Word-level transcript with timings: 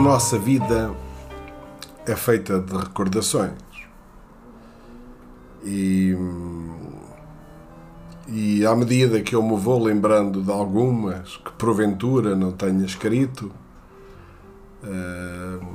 nossa 0.00 0.38
vida 0.38 0.94
é 2.06 2.16
feita 2.16 2.58
de 2.58 2.74
recordações. 2.74 3.52
E, 5.62 6.16
e 8.26 8.64
à 8.64 8.74
medida 8.74 9.20
que 9.20 9.34
eu 9.34 9.42
me 9.42 9.56
vou 9.56 9.82
lembrando 9.82 10.42
de 10.42 10.50
algumas 10.50 11.36
que 11.36 11.52
porventura 11.52 12.34
não 12.34 12.52
tenha 12.52 12.84
escrito, 12.84 13.52
uh, 14.82 15.66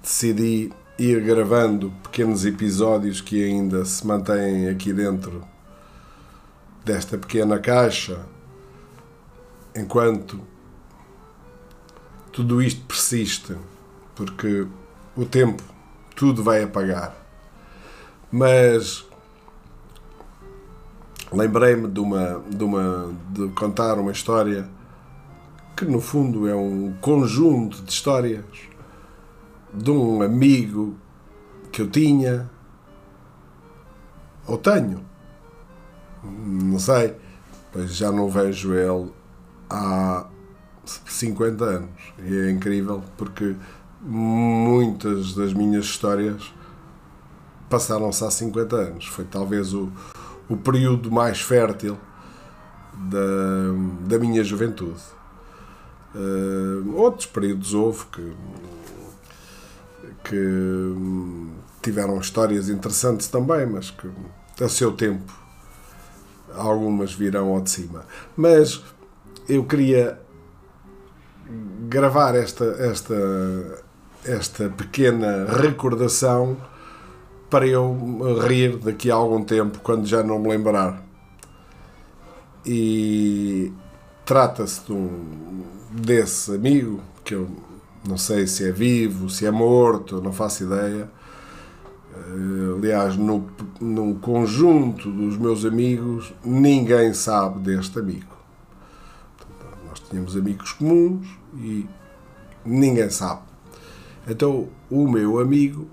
decidi 0.00 0.72
ir 0.96 1.20
gravando 1.24 1.92
pequenos 2.04 2.44
episódios 2.44 3.20
que 3.20 3.42
ainda 3.42 3.84
se 3.84 4.06
mantêm 4.06 4.68
aqui 4.68 4.92
dentro 4.92 5.42
desta 6.84 7.18
pequena 7.18 7.58
caixa, 7.58 8.24
enquanto 9.74 10.49
tudo 12.32 12.62
isto 12.62 12.84
persiste, 12.86 13.56
porque 14.14 14.66
o 15.16 15.24
tempo 15.24 15.62
tudo 16.14 16.42
vai 16.42 16.62
apagar. 16.62 17.16
Mas 18.30 19.04
lembrei-me 21.32 21.88
de 21.88 22.00
uma, 22.00 22.42
de 22.48 22.64
uma 22.64 23.14
de 23.30 23.48
contar 23.48 23.98
uma 23.98 24.12
história 24.12 24.68
que 25.76 25.84
no 25.84 26.00
fundo 26.00 26.48
é 26.48 26.54
um 26.54 26.92
conjunto 27.00 27.82
de 27.82 27.90
histórias 27.90 28.44
de 29.72 29.90
um 29.90 30.20
amigo 30.22 30.96
que 31.70 31.82
eu 31.82 31.88
tinha 31.88 32.50
ou 34.46 34.58
tenho 34.58 35.04
não 36.22 36.78
sei 36.78 37.16
pois 37.72 37.94
já 37.94 38.10
não 38.10 38.28
vejo 38.28 38.74
ele 38.74 39.12
há 39.70 40.26
50 41.06 41.64
anos. 41.64 41.90
E 42.22 42.36
é 42.36 42.50
incrível 42.50 43.02
porque 43.16 43.54
muitas 44.00 45.34
das 45.34 45.52
minhas 45.52 45.84
histórias 45.84 46.52
passaram-se 47.68 48.24
há 48.24 48.30
50 48.30 48.76
anos. 48.76 49.06
Foi 49.06 49.24
talvez 49.24 49.72
o, 49.72 49.90
o 50.48 50.56
período 50.56 51.10
mais 51.10 51.40
fértil 51.40 51.98
da, 52.94 54.08
da 54.08 54.18
minha 54.18 54.42
juventude. 54.42 55.00
Uh, 56.14 56.96
outros 56.96 57.26
períodos 57.26 57.72
houve 57.72 58.04
que, 58.06 58.32
que 60.24 60.94
tiveram 61.80 62.18
histórias 62.18 62.68
interessantes 62.68 63.28
também, 63.28 63.64
mas 63.64 63.90
que 63.90 64.10
a 64.62 64.68
seu 64.68 64.92
tempo 64.92 65.32
algumas 66.54 67.12
virão 67.12 67.54
ao 67.54 67.60
de 67.60 67.70
cima. 67.70 68.04
Mas 68.36 68.82
eu 69.48 69.64
queria 69.64 70.20
gravar 71.88 72.34
esta, 72.34 72.64
esta, 72.64 73.84
esta 74.24 74.68
pequena 74.68 75.46
recordação 75.46 76.56
para 77.48 77.66
eu 77.66 78.38
rir 78.46 78.76
daqui 78.78 79.10
a 79.10 79.14
algum 79.16 79.42
tempo, 79.42 79.80
quando 79.80 80.06
já 80.06 80.22
não 80.22 80.38
me 80.38 80.48
lembrar. 80.48 81.02
E 82.64 83.72
trata-se 84.24 84.86
de 84.86 84.92
um, 84.92 85.64
desse 85.90 86.54
amigo, 86.54 87.00
que 87.24 87.34
eu 87.34 87.48
não 88.06 88.16
sei 88.16 88.46
se 88.46 88.68
é 88.68 88.70
vivo, 88.70 89.28
se 89.28 89.44
é 89.44 89.50
morto, 89.50 90.22
não 90.22 90.32
faço 90.32 90.64
ideia. 90.64 91.10
Eh, 92.14 92.76
aliás, 92.76 93.16
no, 93.16 93.46
no 93.80 94.14
conjunto 94.16 95.10
dos 95.10 95.36
meus 95.36 95.64
amigos, 95.64 96.32
ninguém 96.44 97.12
sabe 97.12 97.60
deste 97.60 97.98
amigo. 97.98 98.29
Tínhamos 100.10 100.36
amigos 100.36 100.72
comuns 100.72 101.26
e 101.54 101.86
ninguém 102.64 103.08
sabe. 103.08 103.42
Então 104.28 104.68
o 104.90 105.08
meu 105.08 105.38
amigo 105.38 105.88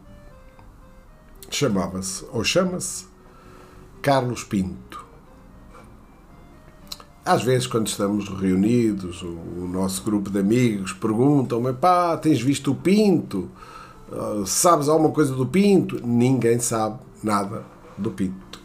chamava-se, 1.50 2.26
ou 2.32 2.44
chama-se, 2.44 3.06
Carlos 4.02 4.44
Pinto. 4.44 5.06
Às 7.24 7.44
vezes, 7.44 7.68
quando 7.68 7.88
estamos 7.88 8.30
reunidos, 8.30 9.22
o, 9.22 9.28
o 9.28 9.70
nosso 9.70 10.02
grupo 10.02 10.30
de 10.30 10.40
amigos 10.40 10.94
perguntam-me: 10.94 11.74
pá, 11.74 12.16
tens 12.18 12.42
visto 12.42 12.72
o 12.72 12.76
Pinto? 12.76 13.50
Uh, 14.10 14.46
sabes 14.46 14.88
alguma 14.88 15.12
coisa 15.12 15.36
do 15.36 15.46
Pinto? 15.46 16.00
Ninguém 16.08 16.58
sabe 16.60 17.00
nada 17.22 17.66
do 17.98 18.12
Pinto. 18.12 18.62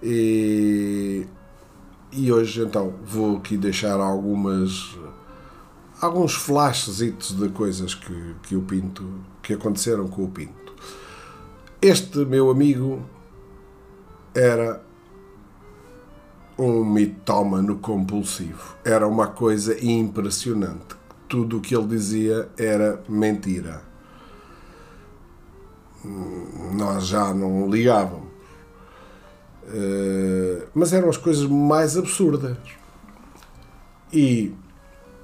E, 0.00 1.26
e 2.12 2.32
hoje, 2.32 2.62
então, 2.62 2.94
vou 3.04 3.36
aqui 3.36 3.56
deixar 3.56 4.00
algumas 4.00 4.98
alguns 6.00 6.34
flashes 6.34 6.96
de 6.96 7.48
coisas 7.50 7.94
que, 7.94 8.34
que 8.42 8.56
o 8.56 8.62
Pinto 8.62 9.06
que 9.42 9.52
aconteceram 9.52 10.08
com 10.08 10.24
o 10.24 10.30
Pinto. 10.30 10.74
Este 11.80 12.18
meu 12.24 12.50
amigo 12.50 13.02
era 14.34 14.82
um 16.58 16.84
mitómano 16.84 17.78
compulsivo. 17.78 18.76
Era 18.84 19.06
uma 19.06 19.28
coisa 19.28 19.82
impressionante. 19.84 20.96
Tudo 21.28 21.58
o 21.58 21.60
que 21.60 21.74
ele 21.74 21.86
dizia 21.86 22.48
era 22.58 23.02
mentira. 23.08 23.82
Nós 26.72 27.06
já 27.06 27.32
não 27.32 27.68
ligávamos. 27.68 28.29
Eh, 29.72 30.66
mas 30.74 30.92
eram 30.92 31.08
as 31.08 31.16
coisas 31.16 31.46
mais 31.46 31.96
absurdas. 31.96 32.56
E 34.12 34.52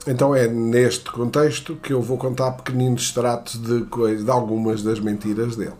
então 0.06 0.34
é 0.34 0.46
neste 0.46 1.10
contexto 1.10 1.74
que 1.76 1.92
eu 1.92 2.00
vou 2.00 2.16
contar 2.16 2.52
pequeninos 2.52 3.02
extratos 3.02 3.60
de, 3.60 3.84
de 4.22 4.30
algumas 4.30 4.82
das 4.82 5.00
mentiras 5.00 5.56
dele. 5.56 5.74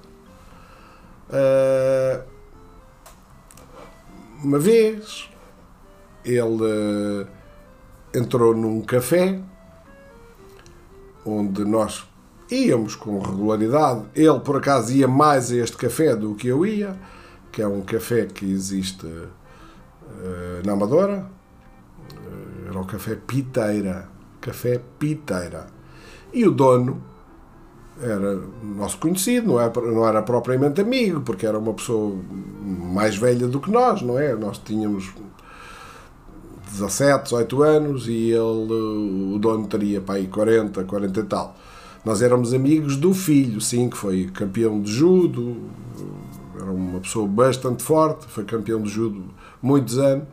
Uh, 1.29 2.23
uma 4.43 4.59
vez 4.59 5.29
ele 6.25 6.63
uh, 6.63 7.27
entrou 8.15 8.55
num 8.55 8.81
café 8.81 9.41
onde 11.25 11.65
nós 11.65 12.05
íamos 12.51 12.97
com 12.97 13.21
regularidade. 13.21 14.07
Ele, 14.15 14.41
por 14.41 14.57
acaso, 14.57 14.93
ia 14.93 15.09
mais 15.09 15.51
a 15.53 15.57
este 15.57 15.77
café 15.77 16.15
do 16.15 16.35
que 16.35 16.49
eu 16.49 16.65
ia, 16.67 16.97
que 17.57 17.63
é 17.63 17.67
um 17.67 17.81
café 17.81 18.27
que 18.27 18.45
existe 18.45 19.07
uh, 19.07 19.31
na 20.63 20.75
Amadora. 20.75 21.27
era 22.69 22.79
o 22.79 22.85
Café 22.85 23.15
Piteira 23.15 24.11
Café 24.43 24.79
Piteira. 24.99 25.67
E 26.35 26.47
o 26.47 26.51
dono 26.51 27.03
era 27.99 28.39
nosso 28.63 28.99
conhecido, 28.99 29.47
não 29.47 29.59
era, 29.59 29.81
não 29.81 30.07
era 30.07 30.21
propriamente 30.21 30.83
amigo, 30.83 31.23
porque 31.23 31.47
era 31.47 31.59
uma 31.59 31.73
pessoa 31.73 32.19
mais 32.63 33.17
velha 33.17 33.49
do 33.49 33.59
que 33.59 33.71
nós, 33.71 34.03
não 34.03 34.19
é? 34.19 34.35
Nós 34.35 34.59
tínhamos 34.59 35.15
17, 36.73 37.25
18 37.25 37.63
anos 37.63 38.07
e 38.07 38.33
ele, 38.33 39.35
o 39.35 39.39
dono 39.41 39.67
teria 39.67 40.03
para 40.03 40.17
aí 40.17 40.27
40, 40.27 40.85
40 40.85 41.21
e 41.21 41.23
tal. 41.23 41.57
Nós 42.05 42.21
éramos 42.21 42.53
amigos 42.53 42.99
do 42.99 43.15
filho, 43.15 43.63
sim, 43.63 43.89
que 43.89 43.97
foi 43.97 44.27
campeão 44.27 44.79
de 44.83 44.93
judo, 44.93 45.57
era 46.57 46.71
uma 46.71 47.01
pessoa 47.01 47.27
bastante 47.27 47.83
forte, 47.83 48.27
foi 48.27 48.45
campeão 48.45 48.83
de 48.83 48.89
judo 48.89 49.35
muitos 49.63 49.99
anos, 49.99 50.27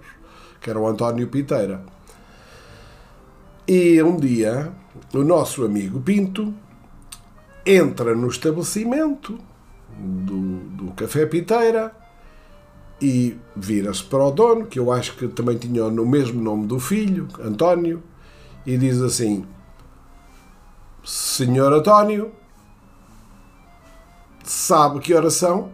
que 0.60 0.70
era 0.70 0.80
o 0.80 0.88
António 0.88 1.28
Piteira. 1.28 1.84
E 3.68 4.02
um 4.02 4.18
dia, 4.18 4.74
o 5.14 5.24
nosso 5.24 5.64
amigo 5.64 6.00
Pinto 6.02 6.54
entra 7.66 8.14
no 8.14 8.28
estabelecimento 8.28 9.38
do, 9.98 10.60
do 10.60 10.92
Café 10.94 11.26
Piteira 11.26 11.96
e 13.02 13.38
vira-se 13.56 14.04
para 14.04 14.24
o 14.24 14.32
dono, 14.32 14.66
que 14.66 14.80
eu 14.80 14.92
acho 14.92 15.16
que 15.16 15.28
também 15.28 15.58
tinha 15.58 15.86
o 15.86 16.08
mesmo 16.08 16.42
nome 16.42 16.68
do 16.68 16.80
filho, 16.80 17.28
António, 17.40 18.02
e 18.66 18.78
diz 18.78 19.02
assim: 19.02 19.46
Senhor 21.04 21.72
António, 21.74 22.32
sabe 24.44 25.00
que 25.00 25.14
oração? 25.14 25.70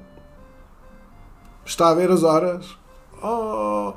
Está 1.69 1.89
a 1.89 1.93
ver 1.93 2.09
as 2.09 2.23
horas? 2.23 2.65
Oh, 3.21 3.93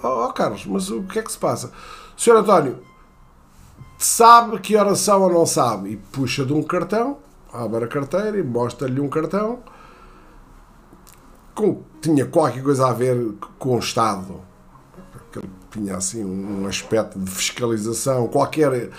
oh, 0.00 0.26
oh 0.26 0.32
Carlos, 0.32 0.64
mas 0.64 0.88
o 0.90 1.02
que 1.02 1.18
é 1.18 1.22
que 1.22 1.32
se 1.32 1.36
passa? 1.36 1.72
Senhor 2.16 2.38
António, 2.38 2.78
sabe 3.98 4.60
que 4.60 4.76
oração 4.76 5.22
ou 5.22 5.32
não 5.32 5.44
sabe 5.44 5.90
e 5.90 5.96
puxa 5.96 6.46
de 6.46 6.52
um 6.52 6.62
cartão, 6.62 7.18
abre 7.52 7.84
a 7.84 7.88
carteira 7.88 8.38
e 8.38 8.44
mostra-lhe 8.44 9.00
um 9.00 9.08
cartão 9.08 9.58
com, 11.52 11.82
tinha 12.00 12.26
qualquer 12.26 12.62
coisa 12.62 12.86
a 12.86 12.92
ver 12.92 13.34
com 13.58 13.74
o 13.74 13.80
Estado. 13.80 14.40
Tinha 15.72 15.96
assim 15.96 16.24
um 16.24 16.64
aspecto 16.64 17.18
de 17.18 17.28
fiscalização, 17.28 18.28
qualquer 18.28 18.90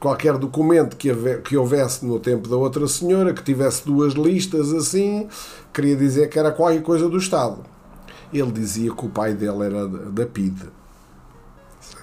qualquer 0.00 0.36
documento 0.38 0.96
que, 0.96 1.14
que 1.42 1.56
houvesse 1.56 2.04
no 2.04 2.18
tempo 2.18 2.48
da 2.48 2.56
outra 2.56 2.86
senhora, 2.88 3.32
que 3.32 3.42
tivesse 3.42 3.84
duas 3.86 4.14
listas 4.14 4.72
assim, 4.72 5.28
queria 5.72 5.96
dizer 5.96 6.28
que 6.28 6.38
era 6.38 6.50
qualquer 6.50 6.82
coisa 6.82 7.08
do 7.08 7.16
Estado. 7.16 7.73
Ele 8.34 8.52
dizia 8.52 8.92
que 8.92 9.06
o 9.06 9.08
pai 9.08 9.32
dele 9.32 9.64
era 9.64 9.88
da 9.88 10.26
PIDE 10.26 10.68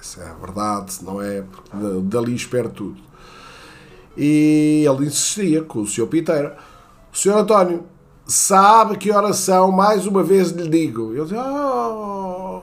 se 0.02 0.20
é 0.20 0.34
verdade, 0.40 0.92
se 0.92 1.04
não 1.04 1.22
é, 1.22 1.42
porque 1.42 1.70
dali 2.02 2.34
espero 2.34 2.68
tudo. 2.68 3.00
E 4.16 4.84
ele 4.86 5.06
insistia 5.06 5.62
com 5.62 5.80
o 5.80 5.86
Sr. 5.86 6.06
Piteira. 6.06 6.56
Sr. 7.12 7.38
António, 7.38 7.86
sabe 8.26 8.98
que 8.98 9.10
oração, 9.10 9.70
mais 9.70 10.06
uma 10.06 10.22
vez 10.22 10.50
lhe 10.50 10.68
digo. 10.68 11.14
Eu 11.14 11.24
disse, 11.24 11.36
oh, 11.36 12.62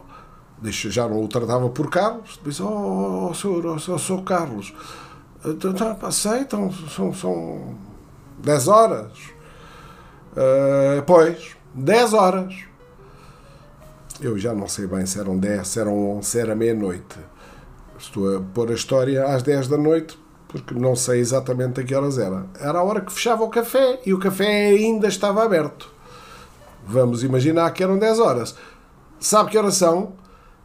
deixa, 0.61 0.91
já 0.91 1.07
não 1.07 1.23
o 1.23 1.27
tratava 1.27 1.69
por 1.69 1.89
Carlos, 1.89 2.39
disse, 2.45 2.61
oh, 2.61 3.29
oh, 3.29 3.33
senhor, 3.33 3.65
oh, 3.65 3.79
senhor, 3.79 3.99
senhor 3.99 4.23
Carlos, 4.23 4.73
então, 5.43 5.97
aceitam, 6.03 6.71
são, 6.71 7.13
são 7.13 7.75
10 8.39 8.67
horas. 8.67 9.11
Uh, 10.33 11.01
pois, 11.07 11.55
10 11.73 12.13
horas. 12.13 12.68
Eu 14.21 14.37
já 14.37 14.53
não 14.53 14.67
sei 14.67 14.85
bem 14.85 15.05
se 15.05 15.17
eram 15.17 15.37
10, 15.37 15.65
se 15.65 15.79
eram 15.79 16.17
11, 16.17 16.27
se 16.27 16.39
era 16.39 16.53
meia-noite. 16.53 17.17
Estou 17.97 18.37
a 18.37 18.41
pôr 18.41 18.69
a 18.69 18.73
história 18.73 19.25
às 19.25 19.43
10 19.43 19.69
da 19.69 19.77
noite, 19.77 20.19
porque 20.49 20.73
não 20.73 20.93
sei 20.93 21.19
exatamente 21.21 21.79
a 21.79 21.83
que 21.83 21.95
horas 21.95 22.17
era. 22.17 22.45
Era 22.59 22.79
a 22.79 22.83
hora 22.83 22.99
que 22.99 23.13
fechava 23.13 23.43
o 23.43 23.49
café 23.49 24.01
e 24.05 24.13
o 24.13 24.19
café 24.19 24.67
ainda 24.67 25.07
estava 25.07 25.43
aberto. 25.43 25.89
Vamos 26.85 27.23
imaginar 27.23 27.71
que 27.71 27.81
eram 27.81 27.97
10 27.97 28.19
horas. 28.19 28.55
Sabe 29.19 29.51
que 29.51 29.57
horas 29.57 29.75
são? 29.75 30.13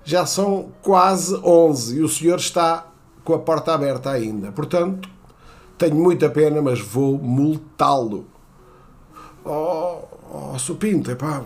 Já 0.02 0.26
são 0.26 0.72
quase 0.82 1.34
11 1.36 1.98
e 1.98 2.02
o 2.02 2.08
senhor 2.08 2.38
está 2.38 2.88
com 3.24 3.34
a 3.34 3.38
porta 3.38 3.72
aberta 3.72 4.10
ainda. 4.10 4.50
Portanto, 4.50 5.08
tenho 5.78 5.94
muita 5.94 6.28
pena, 6.28 6.60
mas 6.60 6.80
vou 6.80 7.18
multá-lo. 7.18 8.26
Oh, 9.44 9.98
oh, 10.32 10.58
Sr. 10.58 10.74
Pinto, 10.76 11.10
epá, 11.10 11.42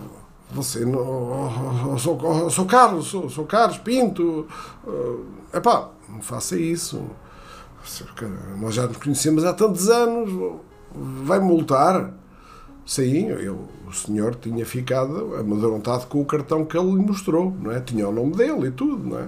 você 0.51 0.85
não. 0.85 1.97
Sou, 1.97 2.49
sou 2.49 2.65
Carlos, 2.65 3.07
sou, 3.07 3.29
sou 3.29 3.45
Carlos 3.45 3.77
Pinto. 3.77 4.47
Uh, 4.85 5.25
epá, 5.53 5.89
não 6.07 6.21
faça 6.21 6.57
isso. 6.57 7.03
Nós 8.59 8.75
já 8.75 8.87
nos 8.87 8.97
conhecemos 8.97 9.45
há 9.45 9.53
tantos 9.53 9.89
anos. 9.89 10.59
Vai 11.23 11.39
multar? 11.39 12.13
Sim, 12.85 13.27
eu, 13.27 13.67
o 13.87 13.93
senhor 13.93 14.33
tinha 14.33 14.65
ficado 14.65 15.35
amedrontado 15.35 16.07
com 16.07 16.21
o 16.21 16.25
cartão 16.25 16.65
que 16.65 16.75
ele 16.75 16.91
lhe 16.91 17.05
mostrou, 17.05 17.55
não 17.61 17.71
é? 17.71 17.79
Tinha 17.79 18.09
o 18.09 18.11
nome 18.11 18.35
dele 18.35 18.67
e 18.67 18.71
tudo, 18.71 19.07
não 19.07 19.19
é? 19.19 19.27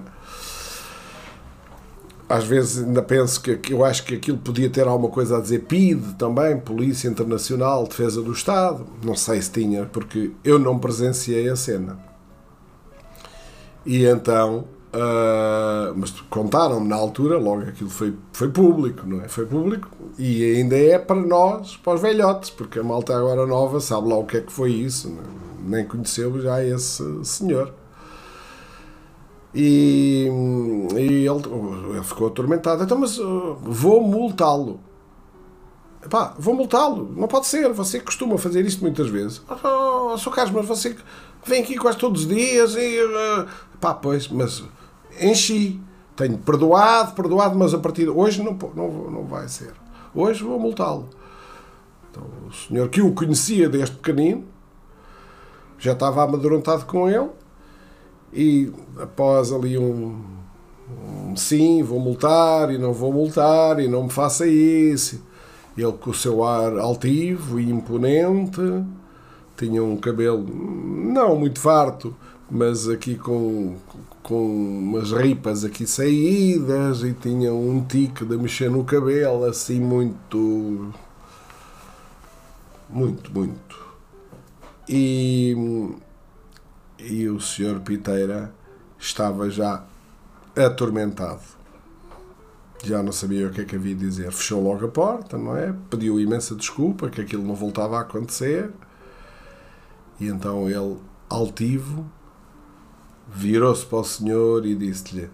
Às 2.32 2.44
vezes 2.44 2.82
ainda 2.82 3.02
penso 3.02 3.42
que, 3.42 3.60
eu 3.70 3.84
acho 3.84 4.04
que 4.04 4.14
aquilo 4.14 4.38
podia 4.38 4.70
ter 4.70 4.88
alguma 4.88 5.10
coisa 5.10 5.36
a 5.36 5.40
dizer 5.40 5.64
PID 5.64 6.14
também, 6.14 6.58
Polícia 6.58 7.06
Internacional, 7.06 7.86
Defesa 7.86 8.22
do 8.22 8.32
Estado. 8.32 8.86
Não 9.04 9.14
sei 9.14 9.42
se 9.42 9.50
tinha, 9.50 9.84
porque 9.84 10.30
eu 10.42 10.58
não 10.58 10.78
presenciei 10.78 11.50
a 11.50 11.56
cena. 11.56 11.98
E 13.84 14.06
então, 14.06 14.64
uh, 14.94 15.92
mas 15.94 16.10
contaram-me 16.30 16.88
na 16.88 16.96
altura, 16.96 17.36
logo 17.36 17.62
aquilo 17.62 17.90
foi, 17.90 18.14
foi 18.32 18.48
público, 18.48 19.06
não 19.06 19.20
é? 19.20 19.28
Foi 19.28 19.44
público 19.44 19.90
e 20.18 20.56
ainda 20.56 20.76
é 20.76 20.98
para 20.98 21.20
nós, 21.20 21.76
para 21.76 21.94
os 21.94 22.00
velhotes, 22.00 22.48
porque 22.48 22.78
a 22.78 22.82
malta 22.82 23.14
agora 23.14 23.46
nova 23.46 23.78
sabe 23.78 24.08
lá 24.08 24.16
o 24.16 24.24
que 24.24 24.38
é 24.38 24.40
que 24.40 24.52
foi 24.52 24.70
isso? 24.70 25.08
É? 25.08 25.42
nem 25.64 25.86
conheceu 25.86 26.40
já 26.40 26.64
esse 26.64 27.04
senhor. 27.24 27.72
E, 29.54 30.28
e 30.94 30.98
ele, 30.98 31.42
ele, 31.90 32.02
ficou 32.02 32.28
atormentado. 32.28 32.82
Então, 32.82 32.98
mas 32.98 33.18
uh, 33.18 33.56
vou 33.60 34.02
multá-lo. 34.02 34.80
Pá, 36.08 36.34
vou 36.38 36.54
multá-lo. 36.54 37.12
Não 37.16 37.28
pode 37.28 37.46
ser. 37.46 37.70
Você 37.72 38.00
costuma 38.00 38.38
fazer 38.38 38.64
isto 38.64 38.80
muitas 38.80 39.08
vezes. 39.08 39.42
Oh, 39.48 40.16
Sr. 40.16 40.30
Carlos, 40.30 40.54
mas 40.54 40.66
você 40.66 40.96
vem 41.44 41.62
aqui 41.62 41.76
quase 41.76 41.98
todos 41.98 42.22
os 42.22 42.28
dias 42.28 42.74
e. 42.76 43.02
Uh, 43.02 43.46
pá, 43.78 43.94
pois, 43.94 44.28
mas 44.28 44.64
enchi. 45.20 45.80
Tenho 46.16 46.36
perdoado, 46.38 47.14
perdoado, 47.14 47.58
mas 47.58 47.72
a 47.72 47.78
partir 47.78 48.02
de 48.02 48.10
hoje 48.10 48.42
não, 48.42 48.56
não, 48.74 49.10
não 49.10 49.24
vai 49.24 49.48
ser. 49.48 49.72
Hoje 50.14 50.42
vou 50.44 50.58
multá-lo. 50.58 51.08
Então, 52.10 52.22
o 52.46 52.52
senhor 52.52 52.88
que 52.90 53.00
o 53.00 53.12
conhecia 53.12 53.68
desde 53.68 53.96
pequenino 53.96 54.44
já 55.78 55.92
estava 55.92 56.22
amedrontado 56.22 56.84
com 56.84 57.08
ele 57.08 57.30
e 58.32 58.72
após 58.98 59.52
ali 59.52 59.76
um, 59.76 60.20
um, 60.90 61.36
sim, 61.36 61.82
vou 61.82 62.00
multar 62.00 62.72
e 62.72 62.78
não 62.78 62.92
vou 62.92 63.12
multar 63.12 63.78
e 63.80 63.88
não 63.88 64.04
me 64.04 64.10
faça 64.10 64.46
isso. 64.46 65.20
Ele 65.76 65.92
com 65.92 66.10
o 66.10 66.14
seu 66.14 66.44
ar 66.44 66.78
altivo 66.78 67.58
e 67.58 67.70
imponente, 67.70 68.60
tinha 69.56 69.82
um 69.82 69.96
cabelo 69.96 70.44
não 70.44 71.36
muito 71.36 71.60
farto, 71.60 72.14
mas 72.50 72.88
aqui 72.88 73.16
com, 73.16 73.76
com 74.22 74.44
umas 74.44 75.12
ripas 75.12 75.64
aqui 75.64 75.86
saídas 75.86 77.02
e 77.02 77.12
tinha 77.14 77.52
um 77.54 77.82
tique 77.84 78.24
de 78.24 78.36
mexer 78.36 78.70
no 78.70 78.84
cabelo 78.84 79.44
assim 79.44 79.80
muito 79.80 80.92
muito, 82.92 83.32
muito. 83.32 83.82
E 84.86 85.56
e 87.04 87.28
o 87.28 87.40
senhor 87.40 87.80
Piteira 87.80 88.52
estava 88.98 89.50
já 89.50 89.84
atormentado. 90.56 91.40
Já 92.84 93.02
não 93.02 93.12
sabia 93.12 93.46
o 93.46 93.50
que 93.50 93.60
é 93.60 93.64
que 93.64 93.76
havia 93.76 93.94
de 93.94 94.00
dizer. 94.00 94.32
Fechou 94.32 94.62
logo 94.62 94.84
a 94.84 94.88
porta, 94.88 95.38
não 95.38 95.56
é? 95.56 95.74
Pediu 95.88 96.18
imensa 96.18 96.54
desculpa 96.54 97.08
que 97.08 97.20
aquilo 97.20 97.44
não 97.44 97.54
voltava 97.54 97.98
a 97.98 98.00
acontecer. 98.00 98.70
E 100.18 100.26
então 100.26 100.68
ele, 100.68 100.98
altivo, 101.28 102.10
virou-se 103.28 103.86
para 103.86 103.98
o 103.98 104.04
senhor 104.04 104.66
e 104.66 104.74
disse-lhe: 104.74 105.30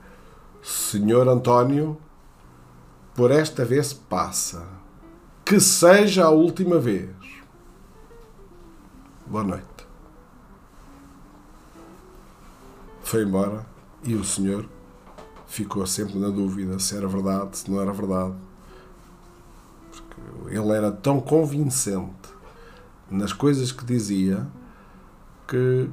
Senhor 0.63 1.27
António, 1.27 1.99
por 3.15 3.31
esta 3.31 3.65
vez 3.65 3.93
passa. 3.93 4.67
Que 5.45 5.59
seja 5.59 6.27
a 6.27 6.31
última 6.31 6.79
vez. 6.79 7.09
Boa 9.27 9.43
noite. 9.43 9.78
Foi 13.09 13.23
embora 13.23 13.65
e 14.05 14.15
o 14.15 14.23
senhor 14.23 14.69
ficou 15.47 15.87
sempre 15.87 16.19
na 16.19 16.29
dúvida 16.29 16.79
se 16.79 16.95
era 16.95 17.09
verdade, 17.09 17.57
se 17.57 17.71
não 17.71 17.81
era 17.81 17.91
verdade. 17.91 18.35
Porque 19.91 20.55
ele 20.55 20.73
era 20.73 20.93
tão 20.93 21.19
convincente 21.19 22.29
nas 23.11 23.33
coisas 23.33 23.73
que 23.73 23.83
dizia 23.83 24.47
que 25.47 25.89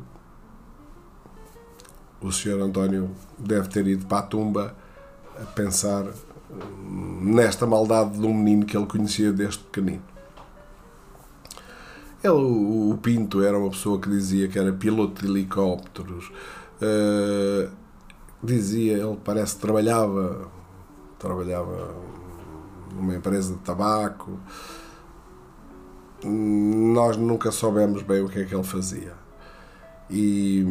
o 2.20 2.34
senhor 2.34 2.62
António 2.62 3.10
deve 3.38 3.70
ter 3.70 3.88
ido 3.88 4.06
para 4.08 4.20
a 4.20 4.24
tumba 4.24 4.76
a 5.42 5.46
pensar 5.46 6.06
nesta 7.22 7.66
maldade 7.66 8.20
de 8.20 8.26
um 8.26 8.34
menino 8.34 8.66
que 8.66 8.76
ele 8.76 8.88
conhecia 8.88 9.32
desde 9.32 9.60
pequenino. 9.60 10.04
Ele, 12.22 12.34
o 12.34 13.00
Pinto 13.02 13.42
era 13.42 13.58
uma 13.58 13.70
pessoa 13.70 14.02
que 14.02 14.10
dizia 14.10 14.50
que 14.50 14.60
era 14.60 14.74
piloto 14.74 15.22
de 15.22 15.32
helicópteros, 15.32 16.30
Uh, 16.82 17.70
dizia, 18.44 18.98
ele 18.98 19.18
parece 19.24 19.56
que 19.56 19.62
trabalhava, 19.62 20.50
trabalhava 21.18 21.96
numa 22.94 23.16
empresa 23.16 23.54
de 23.54 23.60
tabaco. 23.60 24.40
Nós 26.24 27.18
nunca 27.18 27.52
soubemos 27.52 28.02
bem 28.02 28.22
o 28.22 28.30
que 28.30 28.40
é 28.40 28.46
que 28.46 28.54
ele 28.54 28.64
fazia. 28.64 29.14
E, 30.10 30.64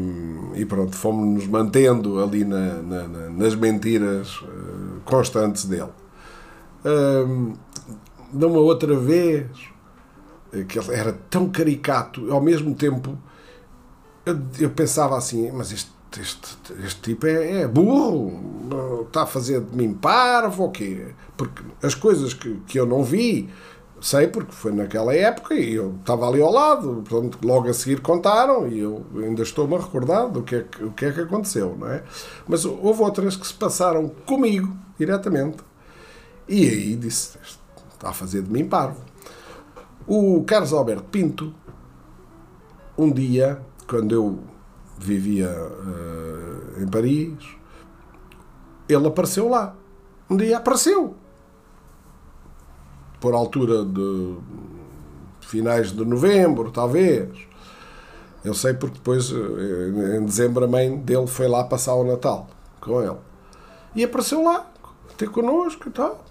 e 0.55 0.65
pronto, 0.65 0.95
fomos-nos 0.95 1.47
mantendo 1.47 2.23
ali 2.23 2.45
na, 2.45 2.83
na, 2.83 3.09
nas 3.31 3.55
mentiras 3.55 4.41
uh, 4.43 5.01
constantes 5.05 5.65
dele. 5.65 5.91
Uh, 6.85 7.53
de 8.33 8.45
uma 8.45 8.59
outra 8.59 8.97
vez, 8.97 9.49
que 10.69 10.79
ele 10.79 10.93
era 10.93 11.13
tão 11.31 11.49
caricato, 11.49 12.33
ao 12.33 12.41
mesmo 12.41 12.75
tempo 12.75 13.19
eu, 14.25 14.39
eu 14.59 14.71
pensava 14.71 15.17
assim, 15.17 15.51
mas 15.53 15.73
este 15.73 15.91
este, 16.21 16.57
este 16.85 17.01
tipo 17.01 17.27
é, 17.27 17.63
é, 17.63 17.69
burro, 17.69 19.03
está 19.07 19.23
a 19.23 19.27
fazer 19.27 19.61
de 19.61 19.77
mim 19.77 19.95
parvo 19.95 20.65
ou 20.65 20.71
quê? 20.71 21.09
Porque 21.37 21.63
as 21.83 21.95
coisas 21.95 22.35
que, 22.35 22.57
que 22.67 22.79
eu 22.79 22.87
não 22.87 23.03
vi, 23.03 23.49
sei 24.01 24.29
porque 24.29 24.53
foi 24.53 24.73
naquela 24.73 25.15
época 25.15 25.55
e 25.55 25.75
eu 25.75 25.97
estava 26.01 26.29
ali 26.29 26.41
ao 26.41 26.53
lado, 26.53 27.03
portanto, 27.07 27.39
logo 27.43 27.69
a 27.69 27.73
seguir 27.73 28.01
contaram 28.01 28.69
e 28.69 28.79
eu 28.79 29.05
ainda 29.17 29.43
estou-me 29.43 29.75
a 29.75 29.79
recordar 29.79 30.29
do 30.29 30.43
que, 30.43 30.57
é 30.57 30.63
que, 30.63 30.85
o 30.85 30.91
que 30.93 31.07
é 31.07 31.13
que 31.13 31.21
aconteceu, 31.21 31.77
não 31.79 31.89
é? 31.89 32.03
Mas 32.47 32.65
houve 32.65 33.03
outras 33.03 33.37
que 33.37 33.47
se 33.47 33.55
passaram 33.55 34.09
comigo, 34.27 34.77
diretamente, 34.99 35.59
e 36.49 36.69
aí 36.69 36.97
disse: 36.97 37.39
está 37.93 38.11
a 38.11 38.13
fazer 38.13 38.43
de 38.43 38.53
mim 38.53 38.67
parvo. 38.67 39.01
O 40.07 40.45
Carlos 40.45 40.73
Alberto 40.73 41.05
Pinto, 41.05 41.55
um 42.97 43.11
dia, 43.11 43.61
quando 43.89 44.15
eu 44.15 44.39
vivia 44.99 45.51
uh, 45.51 46.83
em 46.83 46.89
Paris, 46.89 47.35
ele 48.89 49.07
apareceu 49.07 49.49
lá. 49.49 49.75
Um 50.29 50.37
dia 50.37 50.57
apareceu. 50.57 51.15
Por 53.21 53.35
altura 53.35 53.85
de 53.85 54.37
finais 55.41 55.93
de 55.93 56.05
novembro, 56.05 56.71
talvez. 56.71 57.31
Eu 58.45 58.53
sei 58.53 58.75
porque 58.75 58.97
depois, 58.97 59.33
eh, 59.33 60.19
em 60.19 60.25
dezembro, 60.25 60.65
a 60.65 60.69
mãe 60.69 60.95
dele 60.99 61.27
foi 61.27 61.49
lá 61.49 61.65
passar 61.65 61.95
o 61.95 62.05
Natal 62.05 62.47
com 62.81 63.01
ele. 63.01 63.17
E 63.95 64.05
apareceu 64.05 64.43
lá, 64.43 64.71
até 65.11 65.27
connosco 65.27 65.89
e 65.89 65.93
tal. 65.93 66.23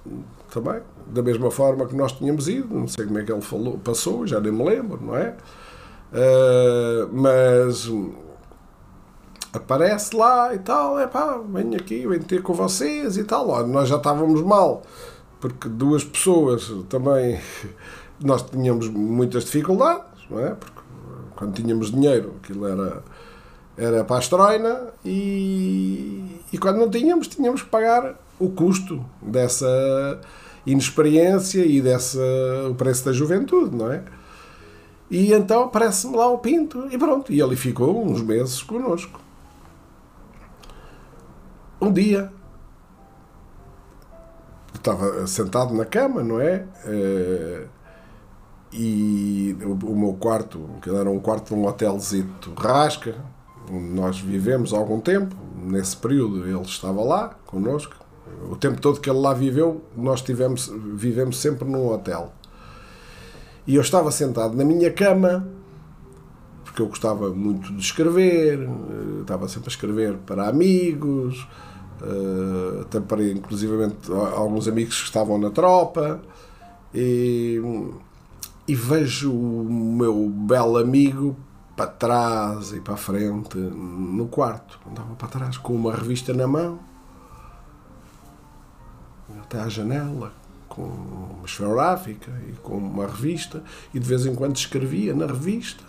também, 0.52 0.82
da 1.08 1.24
mesma 1.24 1.50
forma 1.50 1.88
que 1.88 1.96
nós 1.96 2.12
tínhamos 2.12 2.48
ido, 2.48 2.76
não 2.76 2.88
sei 2.88 3.06
como 3.06 3.18
é 3.18 3.24
que 3.24 3.32
ele 3.32 3.42
falou, 3.42 3.80
passou, 3.80 4.28
já 4.28 4.40
nem 4.40 4.52
me 4.52 4.64
lembro, 4.64 5.04
não 5.04 5.16
é? 5.16 5.36
Uh, 6.12 7.10
mas 7.12 7.88
aparece 9.54 10.16
lá 10.16 10.54
e 10.54 10.60
tal, 10.60 11.00
é 11.00 11.06
pá, 11.06 11.40
venho 11.48 11.76
aqui, 11.76 12.08
venho 12.08 12.24
ter 12.24 12.42
com 12.42 12.54
vocês 12.54 13.18
e 13.18 13.24
tal. 13.24 13.50
Olha, 13.50 13.68
nós 13.68 13.88
já 13.88 13.98
estávamos 13.98 14.42
mal, 14.42 14.82
porque 15.40 15.70
duas 15.70 16.04
pessoas 16.04 16.72
também, 16.90 17.40
nós 18.20 18.42
tínhamos 18.42 18.90
muitas 18.90 19.46
dificuldades, 19.46 20.28
não 20.30 20.40
é? 20.40 20.56
Porque 20.56 20.82
quando 21.36 21.54
tínhamos 21.54 21.92
dinheiro, 21.92 22.34
aquilo 22.44 22.68
era, 22.68 23.04
era 23.78 24.04
para 24.04 24.16
a 24.16 24.20
estroina 24.20 24.88
e, 25.06 26.40
e 26.52 26.58
quando 26.58 26.78
não 26.78 26.90
tínhamos, 26.90 27.28
tínhamos 27.28 27.62
que 27.62 27.70
pagar 27.70 28.20
o 28.40 28.50
custo 28.50 29.06
dessa 29.22 30.20
inexperiência 30.66 31.64
e 31.64 31.80
dessa, 31.82 32.20
o 32.70 32.74
preço 32.74 33.06
da 33.06 33.12
juventude, 33.12 33.76
não 33.76 33.92
é? 33.92 34.04
E 35.12 35.32
então 35.32 35.66
aparece-me 35.66 36.16
lá 36.16 36.28
o 36.28 36.40
Pinto 36.40 36.88
e 36.90 36.98
pronto, 36.98 37.32
e 37.32 37.40
ele 37.40 37.56
ficou 37.56 38.04
uns 38.04 38.22
meses 38.22 38.64
connosco 38.64 39.23
um 41.84 41.92
dia 41.92 42.32
estava 44.74 45.26
sentado 45.28 45.74
na 45.74 45.86
cama, 45.86 46.22
não 46.24 46.40
é? 46.40 46.66
Uh, 46.86 47.68
e 48.72 49.56
o, 49.62 49.74
o, 49.86 49.98
meu 49.98 50.14
quarto, 50.14 50.68
que 50.82 50.90
era 50.90 51.10
um 51.10 51.20
quarto 51.20 51.54
de 51.54 51.54
um 51.54 51.66
hotelzito 51.66 52.54
rasca, 52.58 53.16
onde 53.72 53.90
nós 53.90 54.20
vivemos 54.20 54.74
há 54.74 54.78
algum 54.78 55.00
tempo, 55.00 55.36
nesse 55.56 55.96
período 55.96 56.46
ele 56.46 56.60
estava 56.62 57.02
lá 57.02 57.36
connosco. 57.46 57.96
O 58.50 58.56
tempo 58.56 58.82
todo 58.82 59.00
que 59.00 59.10
ele 59.10 59.20
lá 59.20 59.34
viveu, 59.34 59.84
nós 59.96 60.22
tivemos, 60.22 60.72
vivemos 60.96 61.40
sempre 61.40 61.68
num 61.68 61.88
hotel. 61.88 62.34
E 63.66 63.76
eu 63.76 63.82
estava 63.82 64.12
sentado 64.12 64.58
na 64.58 64.66
minha 64.66 64.92
cama, 64.92 65.48
porque 66.64 66.82
eu 66.82 66.88
gostava 66.88 67.30
muito 67.30 67.72
de 67.74 67.80
escrever, 67.80 68.60
eh, 68.60 69.22
estava 69.22 69.48
sempre 69.48 69.70
a 69.70 69.72
escrever 69.72 70.18
para 70.26 70.50
amigos, 70.50 71.48
uh, 72.02 72.82
até 72.82 73.00
para 73.00 73.24
inclusivamente 73.24 74.12
alguns 74.12 74.68
amigos 74.68 75.00
que 75.00 75.06
estavam 75.06 75.38
na 75.38 75.50
tropa 75.50 76.22
e, 76.94 77.62
e 78.68 78.76
vejo 78.76 79.32
o 79.32 79.64
meu 79.72 80.30
belo 80.30 80.78
amigo 80.78 81.36
para 81.76 81.88
trás 81.88 82.72
e 82.72 82.80
para 82.80 82.94
a 82.94 82.98
frente 82.98 83.58
no 83.58 84.28
quarto. 84.28 84.80
Andava 84.90 85.16
para 85.16 85.28
trás 85.28 85.58
com 85.58 85.74
uma 85.74 85.94
revista 85.94 86.34
na 86.34 86.48
mão 86.48 86.80
até 89.42 89.60
à 89.60 89.70
janela 89.70 90.34
com 90.68 90.84
uma 90.84 91.46
esferográfica 91.46 92.32
e 92.48 92.54
com 92.54 92.78
uma 92.78 93.06
revista 93.06 93.64
e 93.94 94.00
de 94.00 94.08
vez 94.08 94.26
em 94.26 94.34
quando 94.34 94.56
escrevia 94.56 95.14
na 95.14 95.28
revista. 95.28 95.84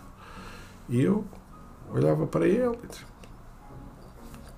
E 0.88 1.00
eu 1.00 1.24
olhava 1.90 2.26
para 2.26 2.46
ele 2.46 2.78
e 2.82 2.86
dizia, 2.86 3.06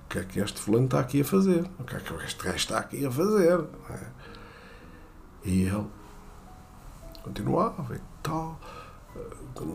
o 0.07 0.09
que 0.09 0.19
é 0.19 0.23
que 0.23 0.39
este 0.39 0.61
fulano 0.61 0.85
está 0.85 1.01
aqui 1.01 1.19
a 1.19 1.25
fazer? 1.25 1.65
O 1.77 1.83
que 1.83 1.97
é 1.97 1.99
que 1.99 2.13
este 2.23 2.41
gajo 2.41 2.55
está 2.55 2.77
aqui 2.79 3.05
a 3.05 3.11
fazer? 3.11 3.59
É? 3.89 4.05
E 5.43 5.63
ele 5.63 5.85
continuava 7.21 7.93
e 7.93 7.99
tal. 8.23 8.57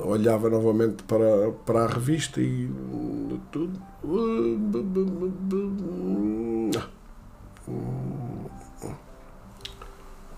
Olhava 0.04 0.48
novamente 0.48 1.02
para, 1.02 1.52
para 1.66 1.84
a 1.84 1.86
revista 1.86 2.40
e 2.40 2.70
tudo. 3.50 3.78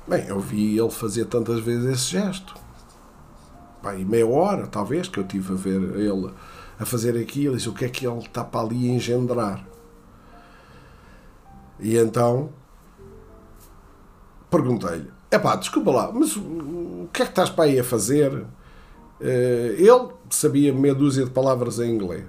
Bem, 0.08 0.26
eu 0.26 0.40
vi 0.40 0.76
ele 0.76 0.90
fazer 0.90 1.26
tantas 1.26 1.60
vezes 1.60 1.84
esse 1.84 2.10
gesto. 2.10 2.56
Pá, 3.80 3.94
e 3.94 4.04
meia 4.04 4.26
hora, 4.26 4.66
talvez, 4.66 5.06
que 5.06 5.18
eu 5.18 5.24
tive 5.24 5.52
a 5.52 5.56
ver 5.56 5.80
ele 6.00 6.32
a 6.80 6.84
fazer 6.84 7.16
aquilo. 7.16 7.54
E 7.54 7.58
disse, 7.58 7.68
o 7.68 7.74
que 7.74 7.84
é 7.84 7.88
que 7.88 8.04
ele 8.04 8.18
está 8.18 8.42
para 8.42 8.62
ali 8.62 8.88
engendrar? 8.88 9.64
E 11.84 11.98
então 11.98 12.48
perguntei-lhe: 14.50 15.10
é 15.30 15.38
pá, 15.38 15.54
desculpa 15.54 15.90
lá, 15.90 16.10
mas 16.10 16.34
o 16.34 17.06
que 17.12 17.20
é 17.20 17.26
que 17.26 17.30
estás 17.30 17.50
para 17.50 17.64
aí 17.64 17.78
a 17.78 17.84
fazer? 17.84 18.46
Eh, 19.20 19.76
ele 19.78 20.08
sabia 20.30 20.72
meia 20.72 20.94
dúzia 20.94 21.26
de 21.26 21.30
palavras 21.30 21.78
em 21.78 21.94
inglês, 21.94 22.26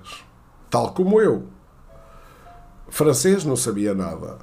tal 0.70 0.94
como 0.94 1.22
eu. 1.22 1.44
Francês 2.90 3.46
não 3.46 3.56
sabia 3.56 3.96
nada. 3.96 4.40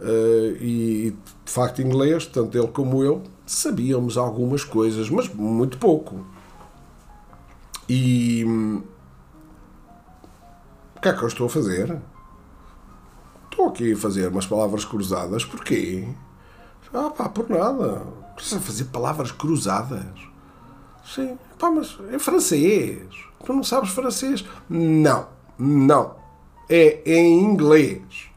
Eh, 0.00 0.56
e 0.60 1.16
de 1.44 1.52
facto, 1.52 1.80
inglês, 1.80 2.26
tanto 2.26 2.58
ele 2.58 2.68
como 2.68 3.04
eu, 3.04 3.22
sabíamos 3.46 4.18
algumas 4.18 4.64
coisas, 4.64 5.08
mas 5.08 5.28
muito 5.32 5.78
pouco. 5.78 6.26
E 7.88 8.44
hum, 8.44 8.82
o 10.96 11.00
que 11.00 11.08
é 11.08 11.12
que 11.12 11.22
eu 11.22 11.28
estou 11.28 11.46
a 11.46 11.50
fazer? 11.50 11.96
Aqui 13.72 13.96
fazer 13.96 14.28
umas 14.28 14.46
palavras 14.46 14.84
cruzadas, 14.84 15.46
porquê? 15.46 16.06
Ah, 16.92 17.08
pá, 17.08 17.26
por 17.26 17.48
nada. 17.48 18.06
Precisa 18.36 18.60
fazer 18.60 18.84
palavras 18.84 19.32
cruzadas? 19.32 20.04
Sim, 21.02 21.38
pá, 21.58 21.70
mas 21.70 21.98
é 22.12 22.18
francês. 22.18 23.08
Tu 23.44 23.52
não 23.52 23.64
sabes 23.64 23.90
francês? 23.90 24.44
Não, 24.68 25.26
não. 25.58 26.16
É 26.68 27.02
em 27.06 27.40
inglês. 27.40 28.28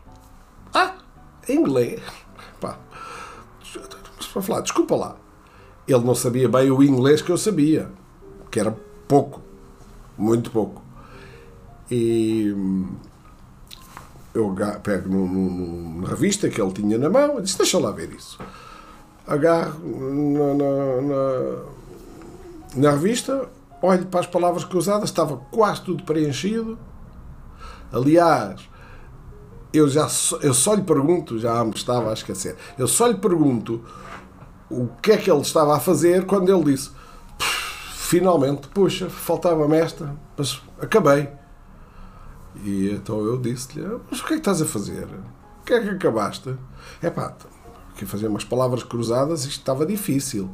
Ah, 0.74 0.96
em 1.50 1.58
inglês. 1.60 2.02
Pá, 2.62 2.80
para 4.32 4.42
falar, 4.42 4.62
desculpa 4.62 4.96
lá. 4.96 5.16
Ele 5.86 6.04
não 6.04 6.16
sabia 6.16 6.48
bem 6.48 6.72
o 6.72 6.82
inglês 6.82 7.22
que 7.22 7.32
eu 7.32 7.38
sabia, 7.38 7.92
que 8.50 8.60
era 8.60 8.76
pouco, 9.06 9.42
muito 10.18 10.50
pouco. 10.50 10.82
E 11.92 12.54
eu 14.36 14.54
pego 14.84 15.10
no, 15.10 15.28
no, 15.28 16.02
na 16.02 16.10
revista 16.10 16.50
que 16.50 16.62
ele 16.62 16.72
tinha 16.74 16.98
na 16.98 17.10
mão 17.10 17.40
e 17.40 17.42
disse: 17.42 17.58
Deixa 17.58 17.80
lá 17.80 17.92
ver 17.92 18.12
isso. 18.12 18.38
Agarro 19.26 19.80
na, 19.82 20.54
na, 20.54 21.02
na, 21.02 21.64
na 22.76 22.92
revista, 22.92 23.50
olho 23.82 24.06
para 24.06 24.20
as 24.20 24.28
palavras 24.28 24.64
cruzadas, 24.64 25.10
estava 25.10 25.38
quase 25.50 25.82
tudo 25.82 26.04
preenchido. 26.04 26.78
Aliás, 27.92 28.62
eu 29.74 29.88
já 29.88 30.08
eu 30.42 30.54
só 30.54 30.74
lhe 30.76 30.84
pergunto, 30.84 31.40
já 31.40 31.64
me 31.64 31.74
estava 31.74 32.10
a 32.12 32.14
esquecer, 32.14 32.56
eu 32.78 32.88
só 32.88 33.08
lhe 33.08 33.16
pergunto 33.16 33.84
o 34.70 34.88
que 35.02 35.14
é 35.14 35.18
que 35.18 35.32
ele 35.32 35.42
estava 35.42 35.76
a 35.76 35.80
fazer 35.80 36.26
quando 36.26 36.54
ele 36.54 36.74
disse 36.74 36.92
finalmente, 38.06 38.68
puxa, 38.68 39.10
faltava-me 39.10 39.78
esta, 39.78 40.16
mas 40.38 40.62
acabei. 40.80 41.28
E 42.64 42.92
então 42.92 43.20
eu 43.26 43.38
disse-lhe: 43.38 43.86
Mas 44.10 44.20
o 44.20 44.26
que 44.26 44.34
é 44.34 44.36
que 44.36 44.42
estás 44.42 44.62
a 44.62 44.66
fazer? 44.66 45.06
O 45.62 45.66
que 45.66 45.74
é 45.74 45.82
que 45.82 45.90
acabaste? 45.90 46.56
É 47.02 47.10
pá, 47.10 47.36
que 47.96 48.06
fazer 48.06 48.28
umas 48.28 48.44
palavras 48.44 48.84
cruzadas, 48.84 49.46
isto 49.46 49.60
estava 49.60 49.86
difícil. 49.86 50.50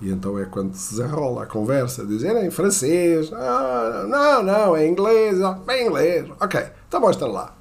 E 0.00 0.10
então 0.10 0.38
é 0.38 0.46
quando 0.46 0.74
se 0.74 0.96
desenrola 0.96 1.42
a 1.42 1.46
conversa, 1.46 2.06
dizer 2.06 2.34
é 2.34 2.46
em 2.46 2.50
francês, 2.50 3.30
ah, 3.34 4.06
não, 4.08 4.42
não, 4.42 4.76
é 4.76 4.88
inglês, 4.88 5.40
ah, 5.42 5.60
é 5.68 5.86
inglês, 5.86 6.26
ok, 6.40 6.68
então 6.88 7.00
mostra 7.00 7.26
lá. 7.26 7.54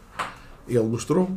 Ele 0.67 0.83
mostrou. 0.83 1.29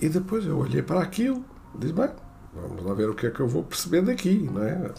E 0.00 0.08
depois 0.08 0.46
eu 0.46 0.58
olhei 0.58 0.82
para 0.82 1.00
aquilo, 1.00 1.44
disse, 1.74 1.92
bem, 1.92 2.10
vamos 2.54 2.84
lá 2.84 2.94
ver 2.94 3.10
o 3.10 3.14
que 3.14 3.26
é 3.26 3.30
que 3.30 3.40
eu 3.40 3.48
vou 3.48 3.64
perceber 3.64 4.02
daqui, 4.02 4.48
não 4.52 4.62
é? 4.62 4.92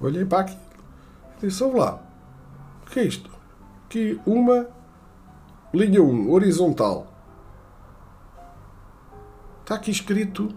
Olhei 0.00 0.24
para 0.24 0.40
aquilo, 0.40 0.60
disse, 1.40 1.62
ouve 1.62 1.78
lá, 1.78 2.02
o 2.86 2.90
que 2.90 3.00
é 3.00 3.04
isto? 3.04 3.30
Que 3.88 4.20
uma 4.26 4.68
linha 5.72 6.02
1 6.02 6.30
horizontal. 6.30 7.06
Está 9.62 9.74
aqui 9.76 9.90
escrito 9.90 10.54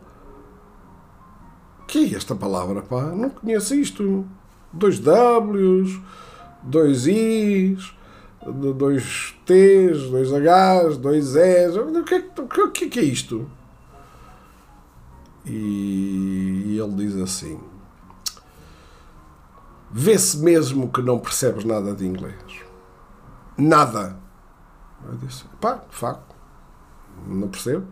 que 1.87 2.13
é 2.13 2.17
esta 2.17 2.35
palavra 2.35 2.81
pá? 2.81 3.01
não 3.15 3.29
conheço 3.29 3.73
isto. 3.73 4.25
Dois 4.71 4.99
W's 4.99 5.99
dois 6.61 7.07
I's 7.07 7.93
dois 8.75 9.35
T's 9.45 10.09
dois 10.09 10.29
H's 10.31 10.97
dois 10.97 11.35
E's. 11.35 11.75
O 11.75 12.03
que, 12.03 12.15
é, 12.15 12.23
o 12.39 12.71
que, 12.71 12.85
é 12.85 12.89
que 12.89 12.99
é 12.99 13.03
isto? 13.03 13.49
E 15.45 16.77
ele 16.79 16.93
diz 16.95 17.15
assim 17.15 17.59
vê-se 19.91 20.37
mesmo 20.37 20.89
que 20.91 21.01
não 21.01 21.17
percebes 21.17 21.65
nada 21.65 21.95
de 21.95 22.05
inglês 22.05 22.35
Nada. 23.59 24.17
Eu 25.05 25.15
disse, 25.17 25.45
pá, 25.59 25.81
de 25.89 25.95
facto, 25.95 26.35
não 27.25 27.47
percebo. 27.47 27.87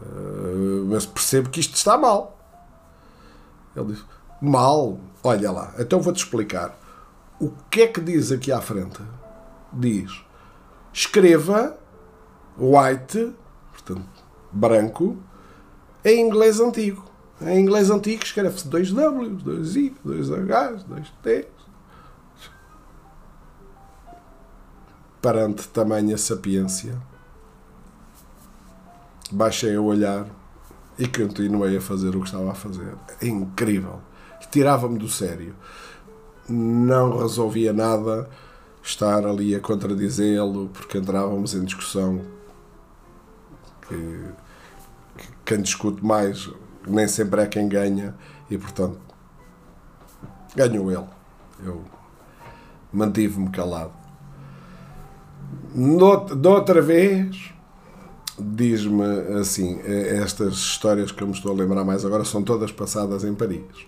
Uh, 0.00 0.86
mas 0.88 1.06
percebo 1.06 1.48
que 1.48 1.60
isto 1.60 1.74
está 1.74 1.96
mal. 1.96 2.38
Ele 3.74 3.92
disse, 3.92 4.04
mal? 4.40 4.98
Olha 5.22 5.50
lá, 5.50 5.74
então 5.78 6.00
vou-te 6.00 6.18
explicar. 6.18 6.78
O 7.40 7.50
que 7.70 7.82
é 7.82 7.86
que 7.86 8.00
diz 8.00 8.32
aqui 8.32 8.52
à 8.52 8.60
frente? 8.60 9.00
Diz, 9.72 10.24
escreva 10.92 11.76
white, 12.58 13.34
portanto, 13.72 14.24
branco, 14.50 15.16
em 16.04 16.20
inglês 16.26 16.60
antigo. 16.60 17.04
Em 17.40 17.60
inglês 17.60 17.90
antigo 17.90 18.22
escreve-se 18.24 18.68
2W, 18.68 19.42
2I, 19.42 19.94
2H, 20.04 20.84
2T. 20.86 21.46
Perante 25.26 25.66
tamanha 25.66 26.16
sapiência, 26.16 26.96
baixei 29.32 29.74
a 29.74 29.80
olhar 29.80 30.24
e 30.96 31.08
continuei 31.08 31.76
a 31.76 31.80
fazer 31.80 32.14
o 32.14 32.20
que 32.20 32.26
estava 32.26 32.52
a 32.52 32.54
fazer. 32.54 32.94
É 33.20 33.26
incrível. 33.26 34.00
Tirava-me 34.52 35.00
do 35.00 35.08
sério. 35.08 35.56
Não 36.48 37.18
resolvia 37.18 37.72
nada 37.72 38.30
estar 38.80 39.26
ali 39.26 39.52
a 39.52 39.58
contradizê-lo 39.58 40.68
porque 40.72 40.98
entrávamos 40.98 41.54
em 41.54 41.64
discussão 41.64 42.24
que, 43.88 43.96
que 45.18 45.28
quem 45.44 45.60
discute 45.60 46.06
mais 46.06 46.48
nem 46.86 47.08
sempre 47.08 47.40
é 47.40 47.46
quem 47.46 47.68
ganha 47.68 48.14
e 48.48 48.56
portanto 48.56 49.00
ganhou 50.54 50.92
ele. 50.92 51.08
Eu 51.64 51.82
mantive-me 52.92 53.50
calado. 53.50 54.05
De 55.76 56.48
outra 56.48 56.80
vez, 56.80 57.52
diz-me 58.38 59.04
assim: 59.38 59.78
estas 59.84 60.54
histórias 60.54 61.12
que 61.12 61.22
eu 61.22 61.26
me 61.26 61.34
estou 61.34 61.52
a 61.52 61.54
lembrar 61.54 61.84
mais 61.84 62.02
agora 62.02 62.24
são 62.24 62.42
todas 62.42 62.72
passadas 62.72 63.24
em 63.24 63.34
Paris. 63.34 63.86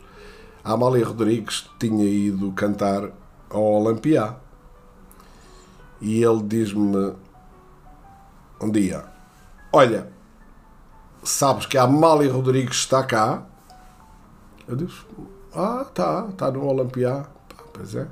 A 0.62 0.72
Amália 0.72 1.06
Rodrigues 1.06 1.70
tinha 1.78 2.04
ido 2.04 2.52
cantar 2.52 3.10
ao 3.48 3.62
Olympia 3.62 4.36
e 5.98 6.22
ele 6.22 6.42
diz-me 6.42 7.14
um 8.60 8.70
dia: 8.70 9.06
Olha, 9.72 10.12
sabes 11.22 11.64
que 11.64 11.78
a 11.78 11.84
Amália 11.84 12.30
Rodrigues 12.30 12.76
está 12.76 13.02
cá? 13.02 13.46
Eu 14.66 14.76
disse: 14.76 15.06
Ah, 15.54 15.86
tá, 15.94 16.26
está 16.28 16.50
no 16.50 16.66
Olympia. 16.66 17.24
Pois 17.72 17.94
é, 17.94 18.06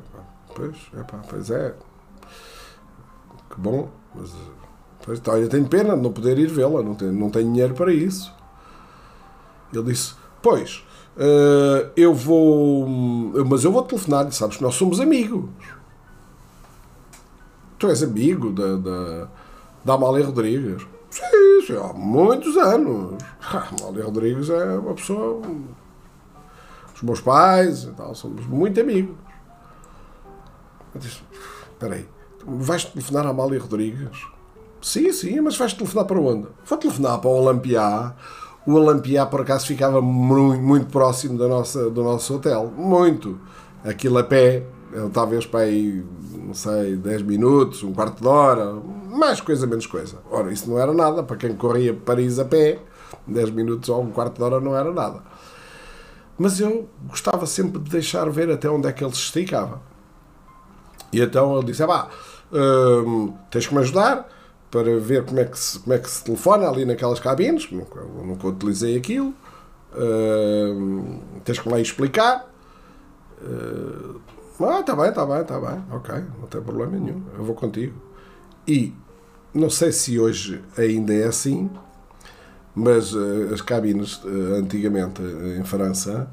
pois, 0.54 0.76
é 0.94 1.02
pois 1.28 1.50
é. 1.50 1.74
Que 3.56 3.62
bom, 3.62 3.88
mas 4.14 4.34
pois, 5.02 5.18
então, 5.18 5.34
eu 5.38 5.48
tenho 5.48 5.66
pena 5.66 5.96
de 5.96 6.02
não 6.02 6.12
poder 6.12 6.38
ir 6.38 6.46
vê-la, 6.46 6.82
não 6.82 6.94
tenho, 6.94 7.12
não 7.12 7.30
tenho 7.30 7.50
dinheiro 7.50 7.72
para 7.72 7.90
isso. 7.90 8.30
Ele 9.72 9.84
disse: 9.84 10.14
Pois, 10.42 10.84
uh, 11.16 11.90
eu 11.96 12.12
vou. 12.12 12.86
Mas 13.48 13.64
eu 13.64 13.72
vou 13.72 13.82
telefonar, 13.82 14.30
sabes 14.30 14.58
que 14.58 14.62
nós 14.62 14.74
somos 14.74 15.00
amigos. 15.00 15.48
Tu 17.78 17.88
és 17.88 18.02
amigo 18.02 18.52
da, 18.52 18.76
da, 18.76 19.28
da 19.82 19.94
Amália 19.94 20.26
Rodrigues? 20.26 20.86
Sim, 21.08 21.66
sim, 21.66 21.76
há 21.76 21.94
muitos 21.94 22.58
anos. 22.58 23.16
A 23.40 23.68
Amália 23.68 24.04
Rodrigues 24.04 24.50
é 24.50 24.78
uma 24.78 24.92
pessoa. 24.92 25.40
Os 26.94 27.00
meus 27.00 27.22
pais 27.22 27.84
e 27.84 27.92
tal, 27.92 28.14
somos 28.14 28.46
muito 28.46 28.78
amigos. 28.78 29.16
Eu 30.94 31.00
disse: 31.00 31.22
Espera 31.72 31.94
aí, 31.94 32.06
vais 32.46 32.84
telefonar 32.84 33.26
a 33.26 33.30
Amália 33.30 33.60
Rodrigues? 33.60 34.26
Sim, 34.80 35.12
sim, 35.12 35.40
mas 35.40 35.56
vais 35.56 35.72
telefonar 35.72 36.04
para 36.04 36.20
onde? 36.20 36.48
Vou 36.64 36.78
telefonar 36.78 37.18
para 37.18 37.30
o 37.30 37.34
Olampiá. 37.34 38.14
O 38.66 38.72
Olampiá, 38.74 39.26
por 39.26 39.40
acaso, 39.40 39.66
ficava 39.66 40.00
muito, 40.00 40.62
muito 40.62 40.86
próximo 40.86 41.38
da 41.38 41.48
nossa, 41.48 41.90
do 41.90 42.02
nosso 42.02 42.34
hotel. 42.34 42.72
Muito. 42.76 43.38
Aquilo 43.84 44.18
a 44.18 44.24
pé, 44.24 44.64
talvez 45.12 45.46
para 45.46 45.60
aí 45.60 46.04
não 46.46 46.54
sei, 46.54 46.96
10 46.96 47.22
minutos, 47.22 47.82
um 47.82 47.92
quarto 47.92 48.20
de 48.20 48.28
hora, 48.28 48.74
mais 49.10 49.40
coisa, 49.40 49.66
menos 49.66 49.86
coisa. 49.86 50.18
Ora, 50.30 50.52
isso 50.52 50.70
não 50.70 50.78
era 50.78 50.92
nada, 50.92 51.22
para 51.22 51.36
quem 51.36 51.54
corria 51.56 51.92
Paris 51.92 52.38
a 52.38 52.44
pé, 52.44 52.78
10 53.26 53.50
minutos 53.50 53.88
ou 53.88 54.02
um 54.02 54.10
quarto 54.12 54.36
de 54.36 54.42
hora 54.42 54.60
não 54.60 54.76
era 54.76 54.92
nada. 54.92 55.22
Mas 56.38 56.60
eu 56.60 56.88
gostava 57.08 57.46
sempre 57.46 57.80
de 57.80 57.90
deixar 57.90 58.30
ver 58.30 58.50
até 58.50 58.70
onde 58.70 58.86
é 58.86 58.92
que 58.92 59.02
ele 59.02 59.12
se 59.12 59.22
esticava. 59.22 59.80
E 61.12 61.20
então 61.20 61.56
ele 61.56 61.66
disse: 61.66 61.82
ah, 61.82 62.08
hum, 62.52 63.34
tens 63.50 63.66
que 63.66 63.74
me 63.74 63.80
ajudar 63.80 64.28
para 64.70 64.98
ver 64.98 65.24
como 65.24 65.40
é 65.40 65.44
que 65.44 65.58
se, 65.58 65.78
como 65.78 65.94
é 65.94 65.98
que 65.98 66.10
se 66.10 66.24
telefona 66.24 66.68
ali 66.68 66.84
naquelas 66.84 67.20
cabines, 67.20 67.70
nunca, 67.70 68.00
nunca 68.02 68.46
utilizei 68.46 68.96
aquilo. 68.96 69.34
Hum, 69.96 71.20
tens 71.44 71.58
que 71.58 71.66
me 71.66 71.74
lá 71.74 71.80
explicar. 71.80 72.46
Hum, 73.42 74.20
ah, 74.60 74.82
tá 74.82 74.96
bem, 74.96 75.12
tá 75.12 75.26
bem, 75.26 75.44
tá 75.44 75.60
bem. 75.60 75.84
Ok, 75.90 76.14
não 76.40 76.48
tem 76.48 76.60
problema 76.60 76.92
nenhum. 76.92 77.22
Eu 77.36 77.44
vou 77.44 77.54
contigo. 77.54 77.94
E 78.66 78.92
não 79.52 79.70
sei 79.70 79.92
se 79.92 80.18
hoje 80.18 80.62
ainda 80.76 81.14
é 81.14 81.24
assim, 81.24 81.70
mas 82.74 83.14
uh, 83.14 83.52
as 83.52 83.60
cabines 83.60 84.16
uh, 84.24 84.54
antigamente 84.56 85.22
uh, 85.22 85.58
em 85.58 85.64
França, 85.64 86.28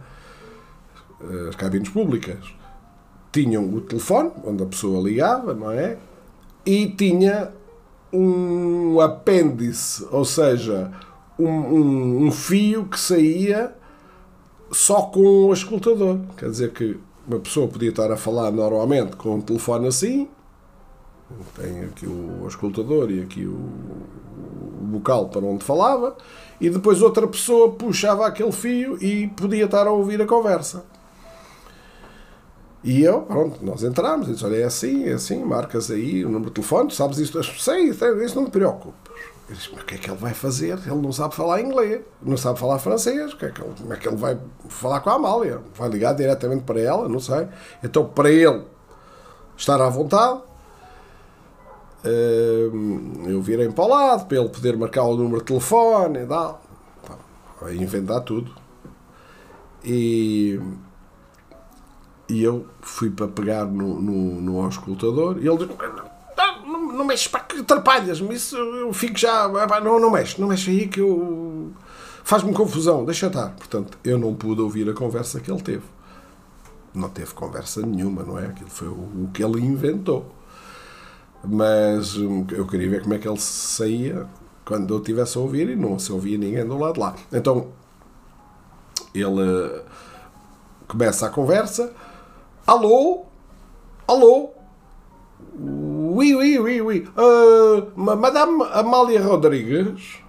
as 1.47 1.55
cabines 1.55 1.87
públicas, 1.87 2.53
tinham 3.33 3.67
o 3.73 3.81
telefone 3.81 4.31
onde 4.45 4.63
a 4.63 4.65
pessoa 4.67 5.03
ligava, 5.03 5.53
não 5.53 5.71
é? 5.71 5.97
E 6.65 6.87
tinha 6.87 7.51
um 8.13 9.01
apêndice, 9.01 10.07
ou 10.11 10.23
seja, 10.23 10.91
um, 11.37 11.49
um, 11.49 12.25
um 12.27 12.31
fio 12.31 12.85
que 12.85 12.99
saía 12.99 13.75
só 14.71 15.01
com 15.01 15.47
o 15.47 15.51
escutador. 15.51 16.19
Quer 16.37 16.49
dizer 16.49 16.71
que 16.71 16.97
uma 17.27 17.39
pessoa 17.39 17.67
podia 17.67 17.89
estar 17.89 18.11
a 18.11 18.17
falar 18.17 18.51
normalmente 18.51 19.15
com 19.15 19.35
um 19.35 19.41
telefone 19.41 19.87
assim, 19.87 20.29
tem 21.55 21.85
aqui 21.85 22.05
o 22.05 22.47
escutador 22.47 23.09
e 23.09 23.21
aqui 23.21 23.45
o, 23.45 23.55
o 23.55 24.85
bocal 24.85 25.29
para 25.29 25.41
onde 25.41 25.63
falava, 25.63 26.15
e 26.61 26.69
depois 26.69 27.01
outra 27.01 27.27
pessoa 27.27 27.71
puxava 27.71 28.27
aquele 28.27 28.51
fio 28.51 29.01
e 29.03 29.27
podia 29.29 29.65
estar 29.65 29.87
a 29.87 29.91
ouvir 29.91 30.21
a 30.21 30.27
conversa. 30.27 30.85
E 32.83 33.01
eu, 33.01 33.21
pronto, 33.21 33.63
nós 33.65 33.81
entramos, 33.81 34.27
disse, 34.27 34.43
olha, 34.43 34.57
é 34.57 34.63
assim, 34.63 35.05
é 35.05 35.13
assim, 35.13 35.41
marcas 35.43 35.89
aí 35.89 36.25
o 36.25 36.29
número 36.29 36.49
de 36.49 36.55
telefone, 36.55 36.91
sabes 36.91 37.17
isto? 37.17 37.41
Sei, 37.43 37.89
isso 37.89 38.35
não 38.35 38.45
te 38.45 38.51
preocupes. 38.51 39.13
Eu 39.47 39.55
disse, 39.55 39.69
mas 39.73 39.83
o 39.83 39.85
que 39.85 39.95
é 39.95 39.97
que 39.97 40.09
ele 40.09 40.17
vai 40.17 40.33
fazer? 40.33 40.77
Ele 40.85 41.01
não 41.01 41.11
sabe 41.11 41.33
falar 41.33 41.61
inglês, 41.61 42.01
não 42.21 42.35
sabe 42.35 42.59
falar 42.59 42.79
francês. 42.79 43.33
Que 43.33 43.45
é 43.45 43.51
que 43.51 43.61
ele, 43.61 43.73
como 43.77 43.93
é 43.93 43.97
que 43.97 44.07
ele 44.07 44.17
vai 44.17 44.37
falar 44.67 44.99
com 44.99 45.09
a 45.09 45.13
Amália? 45.13 45.61
Vai 45.75 45.89
ligar 45.89 46.13
diretamente 46.13 46.63
para 46.63 46.79
ela? 46.79 47.07
Não 47.07 47.19
sei. 47.19 47.47
Então, 47.81 48.05
para 48.05 48.29
ele 48.29 48.63
estar 49.55 49.79
à 49.81 49.89
vontade, 49.89 50.41
hum, 52.05 53.23
eu 53.27 53.41
virei 53.41 53.69
para 53.69 53.83
o 53.83 53.87
lado 53.87 54.25
para 54.25 54.37
ele 54.37 54.49
poder 54.49 54.77
marcar 54.77 55.03
o 55.03 55.15
número 55.15 55.39
de 55.39 55.45
telefone 55.45 56.19
e 56.19 56.25
tal. 56.25 56.61
Vai 57.61 57.75
inventar 57.75 58.21
tudo. 58.21 58.51
E, 59.83 60.59
e 62.33 62.43
eu 62.43 62.65
fui 62.81 63.11
para 63.11 63.27
pegar 63.27 63.65
no, 63.65 64.01
no, 64.01 64.41
no 64.41 64.61
auscultador 64.63 65.37
e 65.39 65.47
ele 65.47 65.57
disse: 65.57 65.77
não 66.93 67.05
mexes, 67.05 67.27
para 67.27 67.41
que 67.41 67.59
atrapalhas-me, 67.59 68.33
isso 68.33 68.55
eu 68.55 68.91
fico 68.91 69.17
já, 69.17 69.47
não, 69.83 69.99
não 69.99 70.09
mexe, 70.09 70.41
não 70.41 70.47
mexe 70.47 70.71
aí 70.71 70.87
que 70.87 70.99
eu, 70.99 71.71
faz-me 72.23 72.51
confusão, 72.53 73.05
deixa 73.05 73.27
estar. 73.27 73.49
Portanto, 73.49 73.97
eu 74.03 74.17
não 74.17 74.33
pude 74.33 74.61
ouvir 74.61 74.89
a 74.89 74.93
conversa 74.93 75.39
que 75.39 75.51
ele 75.51 75.61
teve. 75.61 75.83
Não 76.93 77.09
teve 77.09 77.33
conversa 77.33 77.85
nenhuma, 77.85 78.23
não 78.23 78.39
é? 78.39 78.47
Aquilo 78.47 78.69
foi 78.69 78.87
o, 78.87 79.29
que 79.33 79.43
ele 79.43 79.59
inventou. 79.61 80.33
Mas 81.43 82.15
hum, 82.15 82.45
eu 82.51 82.65
queria 82.65 82.89
ver 82.89 83.01
como 83.01 83.13
é 83.13 83.17
que 83.17 83.27
ele 83.27 83.39
saía 83.39 84.27
quando 84.65 84.93
eu 84.93 84.99
estivesse 84.99 85.37
a 85.37 85.41
ouvir 85.41 85.69
e 85.69 85.75
não 85.75 85.99
se 85.99 86.11
ouvia 86.11 86.37
ninguém 86.37 86.65
do 86.65 86.77
lado 86.77 86.93
de 86.93 86.99
lá. 86.99 87.15
Então, 87.31 87.67
ele 89.13 89.83
começa 90.87 91.25
a 91.25 91.29
conversa. 91.29 91.91
Alô? 92.65 93.25
Alô? 94.07 94.53
Oui, 95.59 96.33
oui, 96.33 96.57
oui, 96.59 96.81
oui. 96.81 97.07
Uh, 97.17 97.91
Madame 97.95 98.61
Amália 98.71 99.21
Rodrigues. 99.21 100.21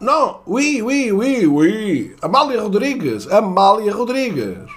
Não, 0.00 0.40
oui, 0.46 0.80
oui, 0.80 1.12
oui, 1.12 1.46
oui. 1.46 2.16
Amália 2.22 2.62
Rodrigues. 2.62 3.26
Amália 3.30 3.92
Rodrigues. 3.92 4.70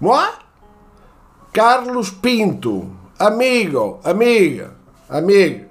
Moi? 0.00 0.28
Carlos 1.52 2.10
Pinto. 2.10 2.86
Amigo, 3.18 4.00
amiga, 4.02 4.74
amiga. 5.08 5.68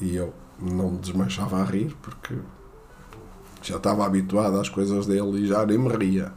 E 0.00 0.16
eu 0.16 0.32
não 0.60 0.90
me 0.90 0.98
desmanchava 0.98 1.60
a 1.60 1.64
rir 1.64 1.96
porque 2.02 2.38
já 3.62 3.76
estava 3.76 4.04
habituado 4.04 4.58
às 4.58 4.68
coisas 4.68 5.06
dele 5.06 5.40
e 5.40 5.46
já 5.46 5.64
nem 5.64 5.78
me 5.78 5.88
ria. 5.88 6.32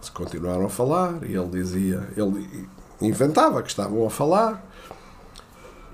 Se 0.00 0.10
continuaram 0.10 0.66
a 0.66 0.68
falar 0.68 1.22
e 1.24 1.34
ele 1.34 1.48
dizia, 1.48 2.08
ele 2.16 2.68
inventava 3.00 3.62
que 3.62 3.68
estavam 3.68 4.06
a 4.06 4.10
falar 4.10 4.64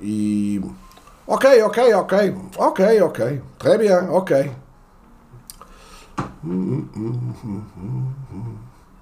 e 0.01 0.61
ok, 1.27 1.62
ok, 1.62 1.94
ok, 1.94 2.35
ok, 2.59 3.03
ok, 3.03 3.42
très 3.59 3.79
bien, 3.79 4.09
ok. 4.11 4.53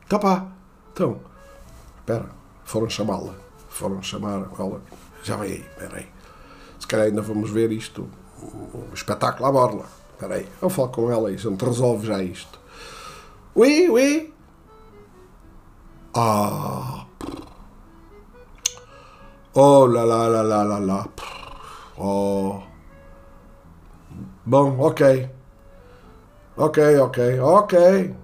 Tá 0.09 0.19
pá, 0.19 0.47
então, 0.93 1.21
espera, 1.99 2.27
foram 2.65 2.91
chamá-la. 2.91 3.35
Foram 3.69 4.03
chamar 4.03 4.47
ela. 4.59 4.83
Já 5.23 5.37
vem 5.37 5.53
aí, 5.53 5.61
espera 5.61 5.97
aí. 5.97 6.20
Calhar 6.91 7.07
ainda 7.07 7.23
vamos 7.23 7.51
ver 7.51 7.71
isto, 7.71 8.11
o 8.43 8.93
espetáculo 8.93 9.47
à 9.47 9.53
borla. 9.53 9.85
Espera 10.13 10.35
aí, 10.35 10.49
eu 10.61 10.69
falo 10.69 10.89
com 10.89 11.09
ela 11.09 11.31
e 11.31 11.37
a 11.37 11.39
gente 11.39 11.65
resolve 11.65 12.05
já 12.05 12.21
isto. 12.21 12.59
Ui, 13.55 13.89
ui. 13.89 14.35
Ah. 16.13 17.07
Oh, 19.55 19.87
lá, 19.87 20.03
lá, 20.03 20.27
lá, 20.27 20.43
lá, 20.43 20.63
lá, 20.65 20.79
lá. 20.79 21.09
Oh. 21.97 22.61
Bom, 24.45 24.81
ok. 24.81 25.31
Ok, 26.57 26.99
ok, 26.99 27.41
ok. 27.41 28.17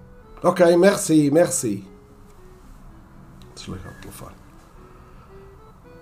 Ok, 0.43 0.75
merci, 0.75 1.31
merci. 1.31 1.87
Desligar 3.55 3.93
o 3.93 4.01
telefone. 4.01 4.35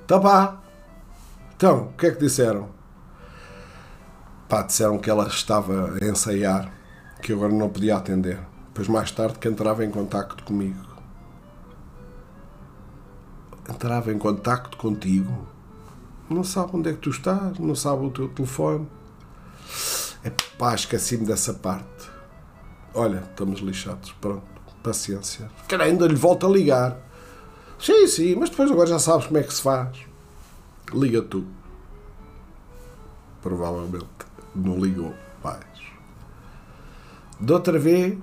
Então 0.03 0.19
pá. 0.19 0.64
Então, 1.55 1.85
o 1.85 1.93
que 1.93 2.07
é 2.07 2.11
que 2.11 2.19
disseram? 2.19 2.69
Pá, 4.49 4.61
disseram 4.61 4.97
que 4.97 5.09
ela 5.09 5.25
estava 5.27 5.93
a 5.93 6.05
ensaiar, 6.05 6.69
que 7.21 7.31
agora 7.31 7.53
não 7.53 7.69
podia 7.69 7.95
atender. 7.95 8.39
Depois 8.67 8.89
mais 8.89 9.09
tarde 9.09 9.39
que 9.39 9.47
entrava 9.47 9.85
em 9.85 9.89
contacto 9.89 10.43
comigo. 10.43 10.85
Entrava 13.69 14.11
em 14.11 14.17
contacto 14.17 14.75
contigo. 14.75 15.47
Não 16.29 16.43
sabe 16.43 16.71
onde 16.73 16.89
é 16.89 16.93
que 16.93 16.99
tu 16.99 17.09
estás, 17.09 17.57
não 17.57 17.73
sabe 17.73 18.05
o 18.05 18.11
teu 18.11 18.27
telefone. 18.27 18.87
É 20.23 20.31
pá, 20.57 20.75
esqueci-me 20.75 21.25
dessa 21.25 21.53
parte. 21.53 22.11
Olha, 22.93 23.23
estamos 23.29 23.61
lixados. 23.61 24.11
Pronto, 24.19 24.43
paciência. 24.83 25.49
Cara, 25.69 25.85
ainda 25.85 26.05
lhe 26.05 26.15
volto 26.15 26.45
a 26.45 26.49
ligar. 26.49 26.97
Sim, 27.79 28.07
sim, 28.07 28.35
mas 28.35 28.49
depois 28.49 28.69
agora 28.69 28.87
já 28.87 28.99
sabes 28.99 29.27
como 29.27 29.37
é 29.37 29.43
que 29.43 29.53
se 29.53 29.61
faz. 29.61 30.14
Liga 30.93 31.21
tu. 31.21 31.45
Provavelmente 33.41 34.05
não 34.55 34.79
ligou 34.79 35.13
mais. 35.43 35.65
De 37.39 37.51
outra 37.51 37.77
vez, 37.77 38.17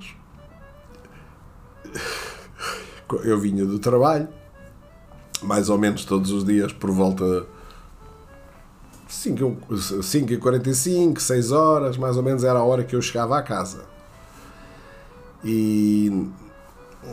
eu 3.24 3.38
vinha 3.38 3.66
do 3.66 3.78
trabalho, 3.78 4.28
mais 5.42 5.68
ou 5.68 5.78
menos 5.78 6.04
todos 6.04 6.30
os 6.30 6.44
dias, 6.44 6.72
por 6.72 6.90
volta 6.90 7.46
5h45, 9.08 11.18
6 11.18 11.52
horas, 11.52 11.98
mais 11.98 12.16
ou 12.16 12.22
menos 12.22 12.44
era 12.44 12.58
a 12.58 12.64
hora 12.64 12.82
que 12.82 12.96
eu 12.96 13.02
chegava 13.02 13.38
à 13.38 13.42
casa. 13.42 13.84
E 15.44 16.30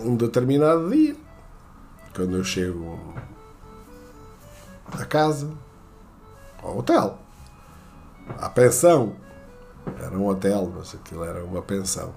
um 0.03 0.15
determinado 0.15 0.89
dia, 0.89 1.15
quando 2.15 2.37
eu 2.37 2.43
chego 2.43 2.97
à 4.97 5.05
casa, 5.05 5.51
ao 6.61 6.77
hotel, 6.77 7.17
à 8.37 8.49
pensão, 8.49 9.15
era 9.99 10.17
um 10.17 10.27
hotel, 10.27 10.71
mas 10.75 10.93
aquilo 10.93 11.23
era 11.23 11.43
uma 11.43 11.61
pensão. 11.61 12.13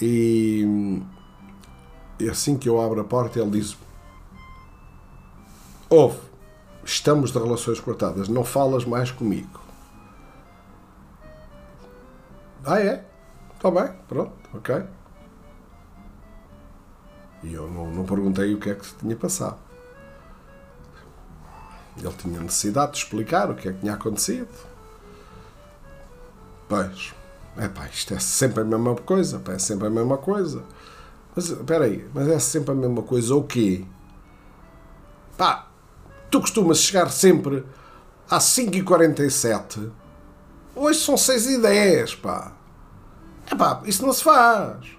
E, 0.00 1.02
e 2.20 2.28
assim 2.28 2.56
que 2.56 2.68
eu 2.68 2.80
abro 2.80 3.00
a 3.00 3.04
porta, 3.04 3.38
ele 3.40 3.50
diz: 3.50 3.76
Ouve, 5.88 6.18
estamos 6.84 7.32
de 7.32 7.38
relações 7.38 7.80
cortadas, 7.80 8.28
não 8.28 8.44
falas 8.44 8.84
mais 8.84 9.10
comigo. 9.10 9.60
Ah, 12.64 12.80
é? 12.80 13.04
Está 13.54 13.70
bem, 13.70 13.92
pronto, 14.08 14.32
ok. 14.52 14.84
E 17.42 17.54
eu 17.54 17.70
não, 17.70 17.90
não 17.90 18.04
perguntei 18.04 18.52
o 18.54 18.58
que 18.58 18.70
é 18.70 18.74
que 18.74 18.84
se 18.84 18.94
tinha 18.96 19.14
passado. 19.14 19.65
Ele 21.98 22.14
tinha 22.18 22.40
necessidade 22.40 22.92
de 22.92 22.98
explicar 22.98 23.50
o 23.50 23.54
que 23.54 23.68
é 23.68 23.72
que 23.72 23.78
tinha 23.80 23.94
acontecido. 23.94 24.48
Pois, 26.68 27.14
é 27.56 27.68
pá, 27.68 27.86
isto 27.86 28.12
é 28.12 28.18
sempre 28.18 28.60
a 28.60 28.64
mesma 28.64 28.94
coisa, 28.96 29.40
é 29.48 29.58
sempre 29.58 29.86
a 29.86 29.90
mesma 29.90 30.18
coisa. 30.18 30.62
Mas 31.34 31.50
espera 31.50 31.84
aí, 31.84 32.06
mas 32.14 32.28
é 32.28 32.38
sempre 32.38 32.72
a 32.72 32.74
mesma 32.74 33.02
coisa 33.02 33.34
o 33.34 33.42
quê? 33.42 33.84
Pá, 35.36 35.68
tu 36.30 36.40
costumas 36.40 36.78
chegar 36.78 37.10
sempre 37.10 37.64
às 38.28 38.44
5h47. 38.44 39.90
Hoje 40.74 41.00
são 41.00 41.14
6h10, 41.14 42.20
pá. 42.20 42.52
É 43.50 43.54
pá, 43.54 43.82
isso 43.84 44.04
não 44.04 44.12
se 44.12 44.22
faz. 44.22 44.96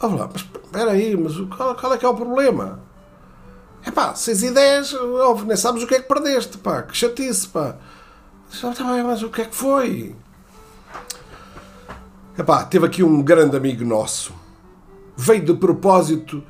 Olha 0.00 0.14
lá, 0.16 0.30
mas 0.32 0.42
espera 0.42 0.90
aí, 0.92 1.16
mas 1.16 1.36
qual, 1.54 1.76
qual, 1.76 1.94
é 1.94 1.98
que 1.98 2.04
é 2.04 2.08
o 2.08 2.14
problema? 2.14 2.81
É 3.84 3.90
pá, 3.90 4.14
6 4.14 4.42
e 4.44 4.50
10, 4.50 4.94
óbvio, 4.94 5.46
nem 5.46 5.56
sabes 5.56 5.82
o 5.82 5.86
que 5.86 5.94
é 5.94 6.00
que 6.00 6.08
perdeste, 6.08 6.58
pá, 6.58 6.82
que 6.82 6.96
chatice, 6.96 7.48
pá. 7.48 7.76
Mas 9.04 9.22
o 9.22 9.30
que 9.30 9.42
é 9.42 9.44
que 9.44 9.54
foi? 9.54 10.14
É 12.36 12.42
pá, 12.42 12.64
teve 12.64 12.86
aqui 12.86 13.02
um 13.02 13.22
grande 13.22 13.56
amigo 13.56 13.84
nosso. 13.84 14.32
Veio 15.16 15.44
de 15.44 15.54
propósito 15.54 16.42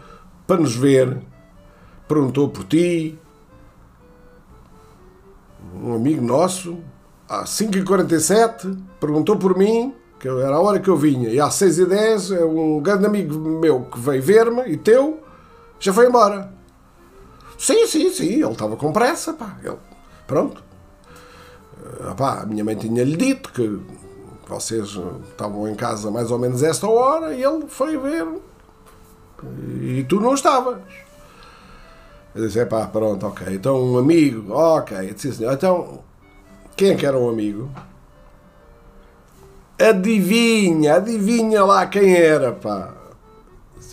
para 0.47 0.61
nos 0.61 0.77
ver. 0.77 1.19
Perguntou 2.07 2.49
por 2.49 2.65
ti. 2.65 3.19
Um 5.75 5.95
amigo 5.95 6.23
nosso, 6.23 6.79
às 7.29 7.51
5h47, 7.51 8.79
perguntou 9.01 9.37
por 9.37 9.57
mim 9.57 9.95
que 10.23 10.29
era 10.29 10.55
a 10.55 10.61
hora 10.61 10.79
que 10.79 10.89
eu 10.89 10.97
vinha, 10.97 11.31
e 11.31 11.41
às 11.41 11.55
6 11.55 11.79
e 11.81 11.87
10 11.87 12.31
é 12.31 12.45
um 12.45 12.81
grande 12.81 13.05
amigo 13.05 13.37
meu 13.37 13.87
que 13.87 13.99
veio 13.99 14.23
ver-me 14.23 14.63
e 14.71 14.77
teu 14.77 15.21
já 15.81 15.93
foi 15.93 16.07
embora. 16.07 16.53
Sim, 17.63 17.87
sim, 17.87 18.11
sim, 18.11 18.43
ele 18.43 18.51
estava 18.51 18.77
com 18.77 18.93
pressa, 18.93 19.33
pá. 19.35 19.57
Ele, 19.63 19.79
pronto. 20.27 20.61
Ah, 22.01 22.13
pá, 22.13 22.41
a 22.41 22.47
minha 22.47 22.65
mãe 22.65 22.75
tinha-lhe 22.75 23.17
dito 23.17 23.53
que 23.53 23.79
vocês 24.49 24.99
estavam 25.31 25.69
em 25.69 25.77
casa 25.77 26.11
mais 26.11 26.33
ou 26.33 26.41
menos 26.41 26.61
esta 26.65 26.89
hora 26.89 27.33
e 27.33 27.41
ele 27.41 27.69
foi 27.69 27.97
ver 27.97 28.27
e 29.81 30.05
tu 30.09 30.21
não 30.21 30.35
estavas. 30.35 30.79
Eu 32.35 32.47
disse, 32.49 32.67
pá, 32.67 32.85
pronto, 32.89 33.29
ok. 33.29 33.47
Então 33.55 33.81
um 33.81 33.97
amigo, 33.97 34.53
ok. 34.53 35.11
Eu 35.11 35.15
disse, 35.15 35.45
então, 35.45 36.03
quem 36.77 36.91
é 36.91 36.97
que 36.97 37.07
era 37.07 37.17
um 37.17 37.29
amigo? 37.29 37.71
Adivinha, 39.79 40.97
adivinha 40.97 41.65
lá 41.65 41.87
quem 41.87 42.13
era, 42.13 42.51
pá. 42.51 42.93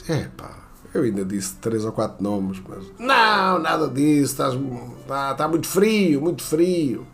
É, 0.08 0.28
pá. 0.36 0.49
Eu 0.94 1.04
ainda 1.04 1.24
disse 1.24 1.56
três 1.56 1.86
ou 1.86 1.92
quatro 1.92 2.24
nomes, 2.24 2.62
mas. 2.68 2.86
Não, 2.98 3.60
nada 3.60 3.88
disso, 3.88 4.34
estás. 4.34 4.54
Está, 5.02 5.32
está 5.32 5.48
muito 5.48 5.68
frio, 5.68 6.22
muito 6.22 6.44
frio. 6.44 7.06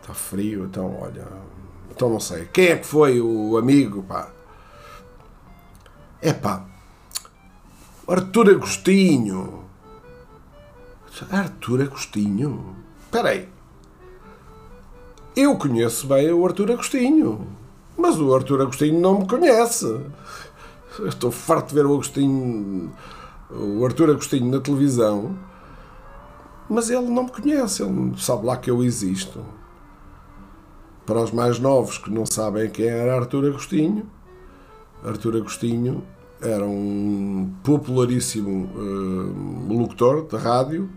Está 0.00 0.12
frio, 0.12 0.64
então, 0.64 0.98
olha. 1.00 1.26
Então 1.90 2.08
não 2.08 2.20
sei. 2.20 2.46
Quem 2.46 2.68
é 2.68 2.76
que 2.76 2.86
foi 2.86 3.20
o 3.20 3.56
amigo, 3.56 4.02
pá? 4.02 4.30
É 6.20 6.32
pá. 6.32 6.64
Arthur 8.08 8.50
Agostinho. 8.50 9.64
Arthur 11.30 11.82
Agostinho? 11.82 12.74
Espera 13.04 13.30
aí. 13.30 13.48
Eu 15.36 15.56
conheço 15.56 16.06
bem 16.08 16.32
o 16.32 16.44
Arthur 16.44 16.72
Agostinho, 16.72 17.46
mas 17.96 18.18
o 18.18 18.34
Arthur 18.34 18.62
Agostinho 18.62 19.00
não 19.00 19.20
me 19.20 19.28
conhece. 19.28 19.86
Estou 21.06 21.30
farto 21.30 21.68
de 21.68 21.74
ver 21.74 21.86
o 21.86 21.94
Agostinho, 21.94 22.92
o 23.50 23.84
Arthur 23.84 24.10
Agostinho 24.10 24.50
na 24.50 24.60
televisão, 24.60 25.38
mas 26.68 26.90
ele 26.90 27.08
não 27.08 27.24
me 27.24 27.30
conhece, 27.30 27.82
ele 27.82 27.92
não 27.92 28.16
sabe 28.16 28.46
lá 28.46 28.56
que 28.56 28.70
eu 28.70 28.82
existo. 28.82 29.40
Para 31.06 31.22
os 31.22 31.32
mais 31.32 31.58
novos 31.58 31.98
que 31.98 32.10
não 32.10 32.26
sabem 32.26 32.68
quem 32.70 32.86
era 32.86 33.16
Arthur 33.16 33.46
Agostinho, 33.46 34.06
Arthur 35.04 35.36
Agostinho 35.36 36.02
era 36.40 36.64
um 36.64 37.52
popularíssimo 37.62 38.70
uh, 38.74 39.72
locutor 39.72 40.26
de 40.26 40.36
rádio 40.36 40.90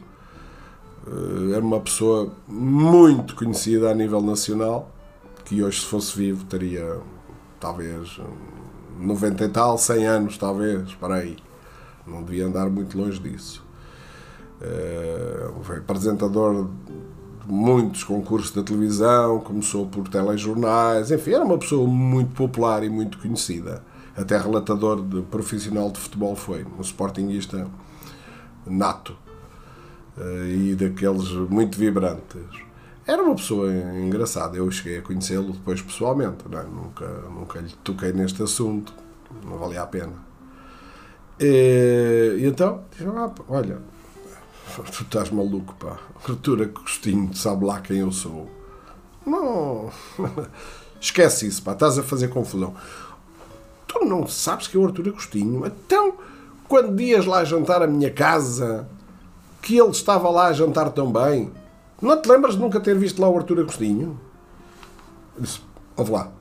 eh, 1.05 1.55
era 1.55 1.63
uma 1.63 1.79
pessoa 1.79 2.31
muito 2.47 3.35
conhecida 3.35 3.91
a 3.91 3.93
nível 3.93 4.21
nacional, 4.21 4.91
que 5.45 5.61
hoje, 5.61 5.81
se 5.81 5.85
fosse 5.85 6.17
vivo, 6.17 6.45
teria 6.45 7.01
talvez 7.59 8.19
90 8.99 9.43
e 9.43 9.49
tal, 9.49 9.77
100 9.77 10.05
anos, 10.05 10.37
talvez, 10.37 10.93
para 10.95 11.15
aí. 11.15 11.37
Não 12.05 12.23
devia 12.23 12.45
andar 12.45 12.69
muito 12.69 12.97
longe 12.97 13.19
disso. 13.19 13.63
Eh, 14.61 15.49
foi 15.63 15.77
apresentador 15.77 16.69
de 17.45 17.51
muitos 17.53 18.03
concursos 18.03 18.53
de 18.53 18.63
televisão, 18.63 19.39
começou 19.39 19.85
por 19.87 20.07
telejornais, 20.07 21.11
enfim, 21.11 21.31
era 21.31 21.43
uma 21.43 21.57
pessoa 21.57 21.87
muito 21.87 22.33
popular 22.33 22.83
e 22.83 22.89
muito 22.89 23.17
conhecida. 23.17 23.83
Até 24.15 24.37
relatador 24.37 25.01
de 25.01 25.21
profissional 25.23 25.91
de 25.91 25.99
futebol 25.99 26.35
foi, 26.35 26.65
um 26.77 26.81
sportinguista 26.81 27.67
nato. 28.65 29.15
Eh, 30.17 30.55
e 30.71 30.75
daqueles 30.75 31.29
muito 31.49 31.77
vibrantes. 31.77 32.41
Era 33.05 33.21
uma 33.21 33.35
pessoa 33.35 33.71
engraçada. 33.71 34.57
Eu 34.57 34.69
cheguei 34.71 34.99
a 34.99 35.01
conhecê-lo 35.01 35.51
depois 35.51 35.81
pessoalmente. 35.81 36.45
Não 36.49 36.59
é? 36.59 36.63
nunca, 36.63 37.07
nunca 37.29 37.59
lhe 37.59 37.73
toquei 37.83 38.13
neste 38.13 38.41
assunto. 38.41 38.93
Não 39.45 39.57
valia 39.57 39.81
a 39.81 39.87
pena. 39.87 40.13
E, 41.39 42.37
e 42.39 42.45
então, 42.45 42.83
ah, 43.15 43.31
olha, 43.49 43.79
tu 44.91 45.03
estás 45.03 45.29
maluco, 45.29 45.75
pá. 45.75 45.97
Artura 46.27 46.67
Costinho, 46.67 47.33
sabe 47.35 47.65
lá 47.65 47.81
quem 47.81 47.97
eu 47.97 48.11
sou. 48.11 48.49
Não. 49.25 49.91
Esquece 51.01 51.47
isso, 51.47 51.61
pá. 51.63 51.73
Estás 51.73 51.97
a 51.97 52.03
fazer 52.03 52.29
confusão. 52.29 52.73
Tu 53.87 54.05
não 54.05 54.25
sabes 54.27 54.67
que 54.67 54.77
é 54.77 54.79
o 54.79 54.85
Artur 54.85 55.07
Agostinho? 55.09 55.65
Então, 55.65 56.15
quando 56.67 56.99
ias 57.01 57.25
lá 57.25 57.43
jantar 57.43 57.81
à 57.81 57.87
minha 57.87 58.09
casa, 58.09 58.87
que 59.61 59.77
ele 59.77 59.91
estava 59.91 60.29
lá 60.29 60.47
a 60.47 60.53
jantar 60.53 60.89
tão 60.91 61.11
bem, 61.11 61.51
não 62.03 62.21
te 62.21 62.29
lembras 62.29 62.55
de 62.55 62.61
nunca 62.61 62.79
ter 62.79 62.97
visto 62.97 63.21
lá 63.21 63.29
o 63.29 63.37
Artur 63.37 63.59
Agostinho? 63.59 64.19
Eu 65.35 65.41
disse, 65.41 65.61
ouve 65.95 66.11
lá, 66.11 66.31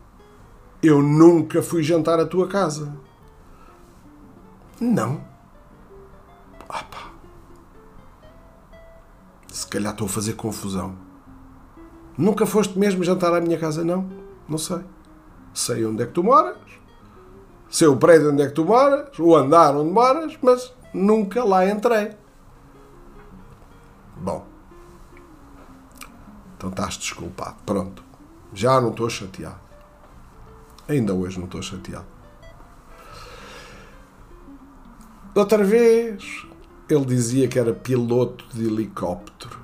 eu 0.83 1.01
nunca 1.01 1.62
fui 1.62 1.83
jantar 1.83 2.18
à 2.18 2.27
tua 2.27 2.48
casa. 2.48 2.92
Não. 4.81 5.22
Ah. 6.68 6.85
Se 9.46 9.66
calhar 9.68 9.92
estou 9.92 10.07
a 10.07 10.11
fazer 10.11 10.33
confusão. 10.33 10.96
Nunca 12.18 12.44
foste 12.44 12.79
mesmo 12.79 13.05
jantar 13.05 13.33
à 13.33 13.40
minha 13.40 13.59
casa? 13.59 13.85
Não. 13.85 14.11
Não 14.48 14.59
sei. 14.59 14.81
Sei 15.55 15.85
onde 15.87 16.03
é 16.03 16.07
que 16.07 16.12
tu 16.12 16.25
moras. 16.25 16.57
Sei 17.70 17.87
o 17.87 17.96
prédio 17.96 18.33
onde 18.33 18.42
é 18.42 18.46
que 18.46 18.55
tu 18.55 18.64
moras. 18.64 19.16
O 19.18 19.37
andar 19.37 19.77
onde 19.77 19.92
moras. 19.92 20.37
Mas 20.42 20.75
nunca 20.92 21.44
lá 21.44 21.68
entrei. 21.68 22.16
Bom. 24.16 24.52
Então 26.62 26.70
estás 26.70 26.96
desculpado. 26.96 27.57
Pronto. 27.66 28.05
Já 28.55 28.81
não 28.81 28.90
estou 28.90 29.11
chateado. 29.11 29.59
Ainda 30.87 31.12
hoje 31.12 31.37
não 31.37 31.46
estou 31.46 31.61
chateado. 31.61 32.07
Outra 35.35 35.64
vez, 35.64 36.46
ele 36.88 37.05
dizia 37.05 37.48
que 37.48 37.59
era 37.59 37.75
piloto 37.75 38.46
de 38.55 38.64
helicópteros. 38.64 39.59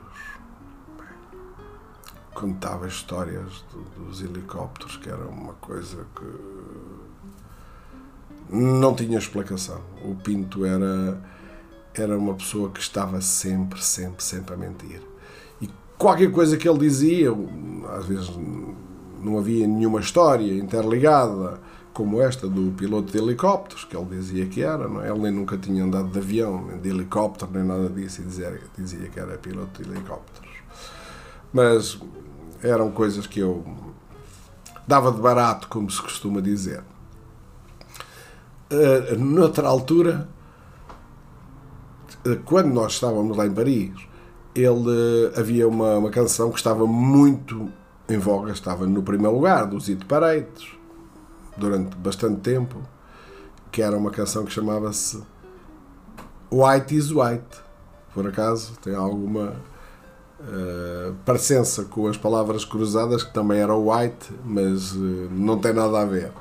Contava 2.34 2.88
histórias 2.88 3.64
dos 3.96 4.20
helicópteros, 4.20 4.96
que 4.96 5.08
era 5.08 5.24
uma 5.24 5.52
coisa 5.54 6.04
que 6.16 6.24
não 8.50 8.92
tinha 8.96 9.18
explicação. 9.18 9.80
O 10.02 10.16
Pinto 10.16 10.64
era, 10.64 11.22
era 11.94 12.18
uma 12.18 12.34
pessoa 12.34 12.70
que 12.70 12.80
estava 12.80 13.20
sempre, 13.20 13.80
sempre, 13.80 14.24
sempre 14.24 14.54
a 14.54 14.56
mentir. 14.56 15.00
Qualquer 15.98 16.30
coisa 16.30 16.56
que 16.56 16.68
ele 16.68 16.78
dizia, 16.78 17.30
às 17.98 18.06
vezes 18.06 18.30
não 19.20 19.36
havia 19.36 19.66
nenhuma 19.66 20.00
história 20.00 20.52
interligada 20.54 21.60
como 21.92 22.22
esta 22.22 22.48
do 22.48 22.70
piloto 22.76 23.10
de 23.10 23.18
helicópteros, 23.18 23.82
que 23.82 23.96
ele 23.96 24.06
dizia 24.06 24.46
que 24.46 24.62
era, 24.62 24.86
não 24.86 25.02
é? 25.02 25.10
ele 25.10 25.18
nem 25.18 25.32
nunca 25.32 25.58
tinha 25.58 25.82
andado 25.82 26.08
de 26.08 26.18
avião, 26.18 26.64
nem 26.64 26.78
de 26.78 26.88
helicóptero, 26.90 27.50
nem 27.52 27.64
nada 27.64 27.88
disso, 27.88 28.22
e 28.22 28.24
dizia, 28.24 28.60
dizia 28.76 29.08
que 29.08 29.18
era 29.18 29.36
piloto 29.36 29.82
de 29.82 29.90
helicópteros. 29.90 30.48
Mas 31.52 31.98
eram 32.62 32.92
coisas 32.92 33.26
que 33.26 33.40
eu 33.40 33.64
dava 34.86 35.10
de 35.10 35.20
barato, 35.20 35.66
como 35.66 35.90
se 35.90 36.00
costuma 36.00 36.40
dizer. 36.40 36.84
Uh, 38.70 39.18
noutra 39.18 39.66
altura, 39.66 40.28
uh, 42.24 42.36
quando 42.44 42.68
nós 42.68 42.92
estávamos 42.92 43.36
lá 43.36 43.44
em 43.44 43.52
Paris, 43.52 44.07
ele 44.60 44.88
uh, 44.88 45.38
havia 45.38 45.68
uma, 45.68 45.98
uma 45.98 46.10
canção 46.10 46.50
que 46.50 46.58
estava 46.58 46.86
muito 46.86 47.70
em 48.08 48.18
voga, 48.18 48.52
estava 48.52 48.86
no 48.86 49.02
primeiro 49.02 49.34
lugar, 49.34 49.66
do 49.66 49.78
Zito 49.78 50.06
Paredes, 50.06 50.68
durante 51.56 51.96
bastante 51.96 52.40
tempo, 52.40 52.76
que 53.70 53.82
era 53.82 53.96
uma 53.96 54.10
canção 54.10 54.44
que 54.44 54.52
chamava-se 54.52 55.22
White 56.50 56.96
is 56.96 57.10
White. 57.10 57.68
Por 58.14 58.26
acaso 58.26 58.72
tem 58.82 58.94
alguma 58.94 59.54
uh, 60.40 61.14
parecença 61.24 61.84
com 61.84 62.06
as 62.06 62.16
palavras 62.16 62.64
cruzadas, 62.64 63.22
que 63.22 63.32
também 63.32 63.60
era 63.60 63.76
white, 63.76 64.32
mas 64.44 64.92
uh, 64.92 65.28
não 65.30 65.58
tem 65.58 65.72
nada 65.72 66.00
a 66.00 66.04
ver. 66.04 66.32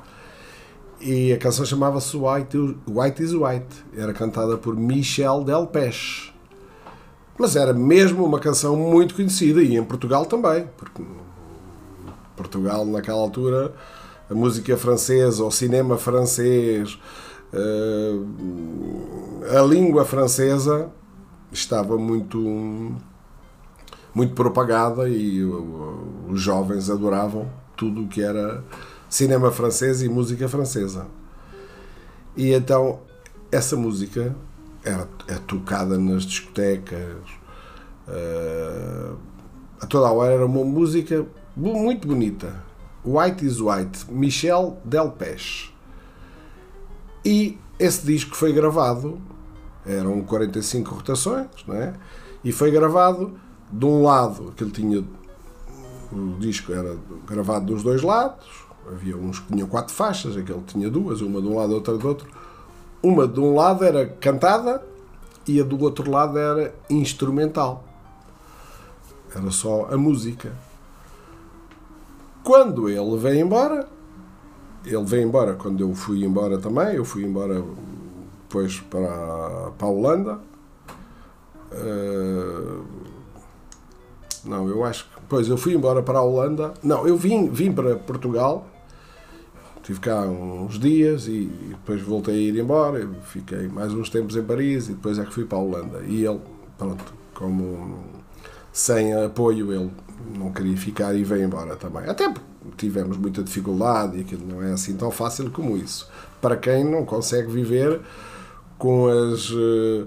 E 1.00 1.32
a 1.32 1.38
canção 1.38 1.64
chamava-se 1.64 2.16
white, 2.16 2.56
white 2.88 3.22
is 3.22 3.32
White. 3.32 3.84
Era 3.96 4.12
cantada 4.12 4.56
por 4.56 4.74
Michel 4.74 5.44
Delpech. 5.44 6.34
Mas 7.38 7.54
era 7.54 7.72
mesmo 7.72 8.24
uma 8.24 8.40
canção 8.40 8.76
muito 8.76 9.14
conhecida 9.14 9.62
e 9.62 9.76
em 9.76 9.84
Portugal 9.84 10.26
também, 10.26 10.68
porque 10.76 11.02
Portugal 12.36 12.84
naquela 12.84 13.20
altura 13.20 13.72
a 14.28 14.34
música 14.34 14.76
francesa, 14.76 15.44
o 15.44 15.50
cinema 15.50 15.96
francês, 15.96 16.98
eh, 17.52 18.18
a 19.56 19.62
língua 19.62 20.04
francesa 20.04 20.90
estava 21.50 21.96
muito 21.96 22.92
muito 24.14 24.34
propagada 24.34 25.08
e 25.08 25.44
os 25.44 26.40
jovens 26.40 26.90
adoravam 26.90 27.48
tudo 27.76 28.02
o 28.02 28.08
que 28.08 28.20
era 28.20 28.64
cinema 29.08 29.50
francês 29.52 30.02
e 30.02 30.08
música 30.08 30.48
francesa. 30.48 31.06
E 32.36 32.52
então 32.52 33.00
essa 33.50 33.76
música 33.76 34.34
era 34.84 35.08
é 35.26 35.34
tocada 35.34 35.98
nas 35.98 36.24
discotecas 36.24 37.16
uh, 38.08 39.16
a 39.80 39.86
toda 39.86 40.08
a 40.08 40.12
hora 40.12 40.32
era 40.32 40.46
uma 40.46 40.64
música 40.64 41.26
muito 41.56 42.06
bonita 42.06 42.68
White 43.04 43.44
is 43.44 43.60
White, 43.60 44.10
Michel 44.10 44.76
Delpech. 44.84 45.72
E 47.24 47.58
esse 47.78 48.04
disco 48.04 48.36
foi 48.36 48.52
gravado, 48.52 49.20
eram 49.86 50.22
45 50.22 50.94
rotações, 50.94 51.48
não 51.66 51.76
é? 51.76 51.94
E 52.44 52.52
foi 52.52 52.70
gravado 52.70 53.38
de 53.72 53.84
um 53.86 54.02
lado, 54.02 54.52
que 54.56 54.62
ele 54.62 54.70
tinha. 54.70 55.04
O 56.12 56.38
disco 56.38 56.72
era 56.72 56.96
gravado 57.26 57.66
dos 57.66 57.82
dois 57.82 58.02
lados, 58.02 58.46
havia 58.86 59.16
uns 59.16 59.40
que 59.40 59.52
tinham 59.52 59.68
quatro 59.68 59.94
faixas, 59.94 60.36
aquele 60.36 60.62
tinha 60.66 60.90
duas, 60.90 61.20
uma 61.20 61.40
de 61.40 61.48
um 61.48 61.56
lado, 61.56 61.74
outra 61.74 61.96
do 61.96 62.08
outro. 62.08 62.28
Uma 63.02 63.26
de 63.28 63.38
um 63.40 63.54
lado 63.54 63.84
era 63.84 64.06
cantada 64.06 64.82
e 65.46 65.60
a 65.60 65.64
do 65.64 65.80
outro 65.82 66.10
lado 66.10 66.38
era 66.38 66.74
instrumental. 66.90 67.84
Era 69.34 69.50
só 69.50 69.88
a 69.90 69.96
música. 69.96 70.52
Quando 72.42 72.88
ele 72.88 73.16
veio 73.16 73.44
embora, 73.44 73.88
ele 74.84 75.04
veio 75.04 75.28
embora 75.28 75.54
quando 75.54 75.80
eu 75.80 75.94
fui 75.94 76.24
embora 76.24 76.58
também, 76.58 76.94
eu 76.94 77.04
fui 77.04 77.24
embora 77.24 77.62
depois 78.42 78.80
para, 78.80 79.70
para 79.76 79.86
a 79.86 79.90
Holanda. 79.90 80.40
Uh, 81.70 82.84
não, 84.44 84.68
eu 84.68 84.82
acho 84.84 85.04
que. 85.04 85.10
Pois, 85.28 85.48
eu 85.48 85.58
fui 85.58 85.74
embora 85.74 86.02
para 86.02 86.18
a 86.18 86.22
Holanda. 86.22 86.72
Não, 86.82 87.06
eu 87.06 87.16
vim, 87.16 87.50
vim 87.50 87.70
para 87.70 87.96
Portugal. 87.96 88.66
Estive 89.88 90.00
cá 90.00 90.20
uns 90.20 90.78
dias 90.78 91.26
e, 91.28 91.30
e 91.30 91.68
depois 91.70 92.02
voltei 92.02 92.34
a 92.34 92.38
ir 92.38 92.58
embora. 92.58 93.08
Fiquei 93.22 93.68
mais 93.68 93.90
uns 93.94 94.10
tempos 94.10 94.36
em 94.36 94.42
Paris 94.42 94.90
e 94.90 94.92
depois 94.92 95.18
é 95.18 95.24
que 95.24 95.32
fui 95.32 95.46
para 95.46 95.56
a 95.56 95.62
Holanda. 95.62 96.02
E 96.06 96.26
ele, 96.26 96.40
pronto, 96.76 97.14
como 97.32 97.98
sem 98.70 99.14
apoio, 99.14 99.72
ele 99.72 99.90
não 100.36 100.52
queria 100.52 100.76
ficar 100.76 101.14
e 101.14 101.24
veio 101.24 101.44
embora 101.44 101.74
também. 101.74 102.06
Até 102.06 102.30
tivemos 102.76 103.16
muita 103.16 103.42
dificuldade 103.42 104.18
e 104.18 104.20
aquilo 104.20 104.46
não 104.46 104.62
é 104.62 104.72
assim 104.72 104.94
tão 104.94 105.10
fácil 105.10 105.50
como 105.50 105.74
isso. 105.74 106.06
Para 106.38 106.58
quem 106.58 106.84
não 106.84 107.06
consegue 107.06 107.50
viver 107.50 107.98
com 108.76 109.06
as. 109.08 109.50
Eh, 109.50 110.04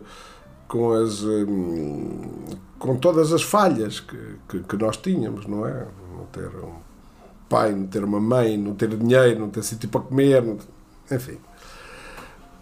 com 0.67 0.91
as. 0.91 1.23
Eh, 1.23 2.59
com 2.77 2.97
todas 2.97 3.33
as 3.33 3.41
falhas 3.41 3.99
que, 3.99 4.35
que, 4.47 4.59
que 4.59 4.77
nós 4.77 4.97
tínhamos, 4.97 5.47
não 5.47 5.65
é? 5.65 5.87
Não 6.15 6.25
ter 6.25 6.49
um 6.49 6.90
pai, 7.51 7.73
não 7.73 7.85
ter 7.85 8.01
uma 8.01 8.21
mãe, 8.21 8.57
não 8.57 8.73
ter 8.73 8.87
dinheiro, 8.95 9.41
não 9.41 9.49
ter 9.49 9.61
sítio 9.61 9.89
para 9.89 9.99
comer, 9.99 10.41
enfim. 11.11 11.37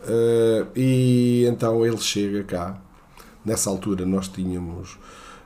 Uh, 0.01 0.67
e 0.75 1.45
então 1.47 1.85
ele 1.85 1.99
chega 1.99 2.43
cá. 2.43 2.81
Nessa 3.45 3.69
altura 3.69 4.03
nós 4.05 4.27
tínhamos 4.27 4.97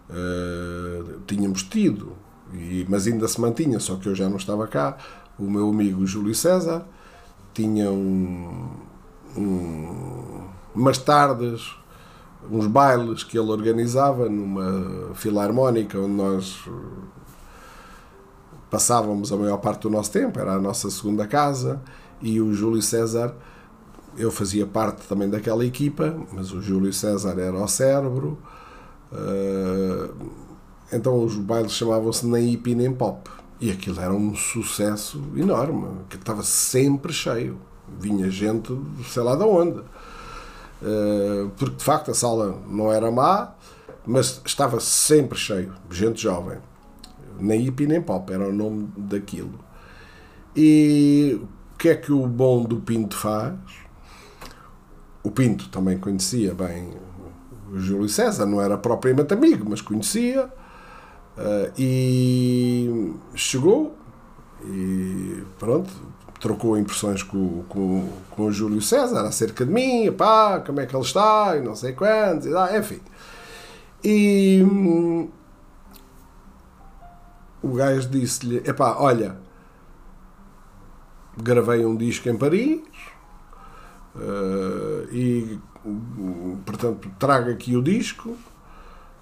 uh, 0.09 1.19
tínhamos 1.27 1.63
tido, 1.63 2.13
e, 2.53 2.85
mas 2.87 3.05
ainda 3.05 3.27
se 3.27 3.41
mantinha, 3.41 3.79
só 3.81 3.97
que 3.97 4.07
eu 4.07 4.15
já 4.15 4.29
não 4.29 4.37
estava 4.37 4.65
cá. 4.65 4.97
O 5.37 5.49
meu 5.49 5.69
amigo 5.69 6.05
Júlio 6.05 6.33
César 6.33 6.85
tinha 7.53 7.91
um, 7.91 8.69
um, 9.35 10.47
umas 10.73 10.97
tardes, 10.97 11.75
uns 12.49 12.67
bailes 12.67 13.23
que 13.23 13.37
ele 13.37 13.51
organizava 13.51 14.29
numa 14.29 15.13
filarmónica 15.15 15.99
onde 15.99 16.13
nós 16.13 16.63
passávamos 18.73 19.31
a 19.31 19.37
maior 19.37 19.57
parte 19.57 19.83
do 19.83 19.89
nosso 19.89 20.11
tempo, 20.11 20.39
era 20.39 20.53
a 20.53 20.59
nossa 20.59 20.89
segunda 20.89 21.27
casa, 21.27 21.79
e 22.21 22.41
o 22.41 22.53
Júlio 22.53 22.81
César, 22.81 23.35
eu 24.17 24.31
fazia 24.31 24.65
parte 24.65 25.07
também 25.07 25.29
daquela 25.29 25.63
equipa, 25.65 26.15
mas 26.31 26.51
o 26.51 26.61
Júlio 26.61 26.91
César 26.91 27.39
era 27.39 27.55
o 27.55 27.67
cérebro, 27.67 28.37
Uh, 29.13 30.11
então 30.91 31.23
os 31.23 31.35
bailes 31.35 31.71
chamavam-se 31.71 32.25
Nem 32.25 32.51
Hip 32.51 32.73
Nem 32.73 32.91
Pop. 32.91 33.29
E 33.61 33.71
aquilo 33.71 33.99
era 34.01 34.11
um 34.11 34.35
sucesso 34.35 35.21
enorme, 35.35 35.87
que 36.09 36.17
estava 36.17 36.43
sempre 36.43 37.13
cheio. 37.13 37.57
Vinha 37.99 38.29
gente, 38.29 38.75
sei 39.05 39.21
lá 39.21 39.35
de 39.35 39.43
onde. 39.43 39.79
uh, 39.79 41.49
porque 41.57 41.75
de 41.75 41.83
facto 41.83 42.11
a 42.11 42.13
sala 42.13 42.59
não 42.67 42.91
era 42.91 43.11
má, 43.11 43.53
mas 44.05 44.41
estava 44.43 44.79
sempre 44.79 45.37
cheio, 45.37 45.73
gente 45.91 46.21
jovem. 46.21 46.57
Nem 47.39 47.61
hippie 47.61 47.87
nem 47.87 48.01
pop, 48.01 48.31
era 48.31 48.47
o 48.47 48.53
nome 48.53 48.89
daquilo. 48.97 49.59
E 50.55 51.39
o 51.73 51.77
que 51.77 51.89
é 51.89 51.95
que 51.95 52.11
o 52.11 52.27
bom 52.27 52.63
do 52.63 52.77
Pinto 52.77 53.15
faz? 53.15 53.55
O 55.23 55.31
Pinto 55.31 55.69
também 55.69 55.97
conhecia 55.97 56.53
bem 56.53 56.91
o 57.71 57.79
Júlio 57.79 58.09
César, 58.09 58.45
não 58.45 58.61
era 58.61 58.77
propriamente 58.77 59.33
amigo, 59.33 59.65
mas 59.67 59.81
conhecia. 59.81 60.45
Uh, 61.35 61.71
e 61.75 63.13
chegou 63.33 63.97
e 64.65 65.43
pronto, 65.57 65.89
trocou 66.39 66.77
impressões 66.77 67.23
com, 67.23 67.63
com, 67.67 68.07
com 68.29 68.43
o 68.43 68.51
Júlio 68.51 68.81
César 68.81 69.21
acerca 69.21 69.65
de 69.65 69.71
mim, 69.71 70.11
pá, 70.11 70.59
como 70.59 70.79
é 70.79 70.85
que 70.85 70.95
ele 70.95 71.03
está, 71.03 71.55
e 71.57 71.61
não 71.61 71.75
sei 71.75 71.93
quantos, 71.93 72.45
e, 72.45 72.55
ah, 72.55 72.77
enfim. 72.77 72.99
E 74.03 74.61
hum, 74.63 75.29
o 77.63 77.69
gajo 77.69 78.09
disse-lhe: 78.09 78.57
epá, 78.57 78.97
olha, 78.99 79.37
gravei 81.41 81.85
um 81.85 81.95
disco 81.95 82.27
em 82.29 82.37
Paris 82.37 82.81
uh, 84.15 85.07
e, 85.11 85.59
portanto, 86.65 87.09
trago 87.17 87.49
aqui 87.49 87.75
o 87.75 87.81
disco. 87.81 88.37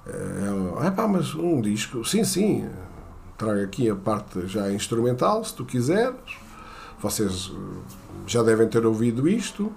É, 0.08 0.88
epá, 0.88 1.08
mas 1.08 1.36
um 1.36 1.62
disco, 1.62 2.04
sim, 2.04 2.24
sim, 2.24 2.68
trago 3.38 3.62
aqui 3.62 3.88
a 3.88 3.96
parte 3.96 4.48
já 4.48 4.72
instrumental, 4.72 5.44
se 5.44 5.56
tu 5.56 5.64
quiseres. 5.64 6.16
Vocês 7.00 7.52
já 8.26 8.42
devem 8.42 8.68
ter 8.68 8.86
ouvido 8.86 9.30
isto. 9.30 9.72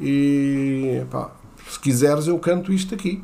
E 0.00 1.00
epá, 1.02 1.30
se 1.68 1.78
quiseres, 1.78 2.26
eu 2.26 2.38
canto 2.38 2.72
isto 2.72 2.94
aqui 2.94 3.22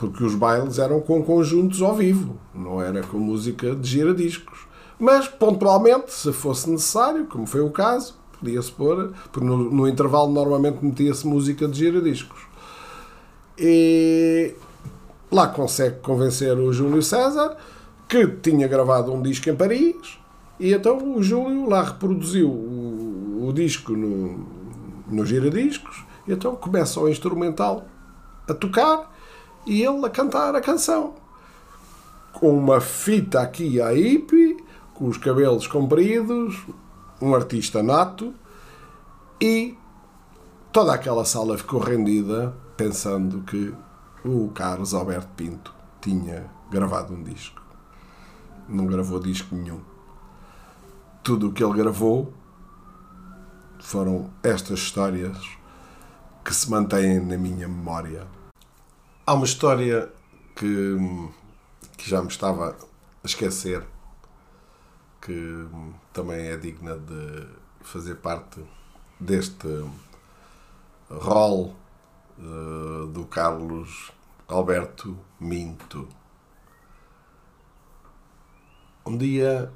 porque 0.00 0.24
os 0.24 0.34
bailes 0.34 0.78
eram 0.78 0.98
com 0.98 1.22
conjuntos 1.22 1.82
ao 1.82 1.94
vivo, 1.94 2.38
não 2.54 2.80
era 2.80 3.02
com 3.02 3.18
música 3.18 3.76
de 3.76 3.86
giradiscos. 3.86 4.60
Mas, 4.98 5.28
pontualmente, 5.28 6.10
se 6.10 6.32
fosse 6.32 6.70
necessário, 6.70 7.26
como 7.26 7.46
foi 7.46 7.60
o 7.60 7.70
caso, 7.70 8.14
podia-se 8.38 8.72
pôr, 8.72 9.12
porque 9.30 9.46
no, 9.46 9.70
no 9.70 9.86
intervalo 9.86 10.32
normalmente 10.32 10.82
metia-se 10.82 11.26
música 11.26 11.68
de 11.68 11.78
giradiscos. 11.78 12.40
E 13.58 14.54
lá 15.30 15.48
consegue 15.48 15.98
convencer 16.00 16.56
o 16.56 16.72
Júlio 16.72 17.02
César, 17.02 17.58
que 18.08 18.26
tinha 18.26 18.66
gravado 18.66 19.12
um 19.12 19.20
disco 19.20 19.50
em 19.50 19.54
Paris, 19.54 20.18
e 20.58 20.72
então 20.72 21.14
o 21.14 21.22
Júlio 21.22 21.68
lá 21.68 21.82
reproduziu 21.82 22.48
o, 22.48 23.48
o 23.48 23.52
disco 23.52 23.92
no, 23.92 24.46
no 25.08 25.26
giradiscos, 25.26 26.04
e 26.26 26.32
então 26.32 26.56
começa 26.56 26.98
o 26.98 27.08
instrumental 27.08 27.84
a 28.48 28.54
tocar 28.54 29.10
e 29.66 29.82
ele 29.82 30.04
a 30.04 30.10
cantar 30.10 30.54
a 30.54 30.60
canção. 30.60 31.14
Com 32.32 32.56
uma 32.56 32.80
fita 32.80 33.40
aqui 33.40 33.80
à 33.80 33.90
hippie, 33.90 34.56
com 34.94 35.08
os 35.08 35.16
cabelos 35.16 35.66
compridos, 35.66 36.64
um 37.20 37.34
artista 37.34 37.82
nato, 37.82 38.34
e 39.40 39.76
toda 40.72 40.94
aquela 40.94 41.24
sala 41.24 41.56
ficou 41.56 41.80
rendida 41.80 42.54
pensando 42.76 43.42
que 43.42 43.74
o 44.24 44.48
Carlos 44.50 44.94
Alberto 44.94 45.28
Pinto 45.36 45.74
tinha 46.00 46.50
gravado 46.70 47.14
um 47.14 47.22
disco. 47.22 47.60
Não 48.68 48.86
gravou 48.86 49.18
disco 49.18 49.54
nenhum. 49.54 49.80
Tudo 51.22 51.48
o 51.48 51.52
que 51.52 51.62
ele 51.62 51.74
gravou 51.74 52.32
foram 53.80 54.30
estas 54.42 54.78
histórias 54.80 55.36
que 56.44 56.54
se 56.54 56.70
mantêm 56.70 57.20
na 57.20 57.36
minha 57.36 57.66
memória. 57.66 58.26
Há 59.26 59.34
uma 59.34 59.44
história 59.44 60.10
que, 60.56 60.96
que 61.96 62.08
já 62.08 62.22
me 62.22 62.28
estava 62.28 62.76
a 63.22 63.26
esquecer, 63.26 63.86
que 65.20 65.68
também 66.12 66.48
é 66.48 66.56
digna 66.56 66.98
de 66.98 67.46
fazer 67.82 68.16
parte 68.16 68.60
deste 69.20 69.68
rol 71.08 71.76
uh, 72.38 73.06
do 73.08 73.26
Carlos 73.26 74.10
Alberto 74.48 75.16
Minto. 75.38 76.08
Um 79.06 79.16
dia, 79.16 79.70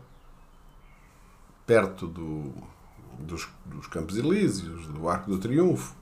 perto 1.66 2.06
do, 2.08 2.52
dos, 3.18 3.46
dos 3.66 3.86
Campos 3.88 4.16
Elíseos, 4.16 4.86
do 4.86 5.08
Arco 5.08 5.30
do 5.30 5.38
Triunfo, 5.38 5.94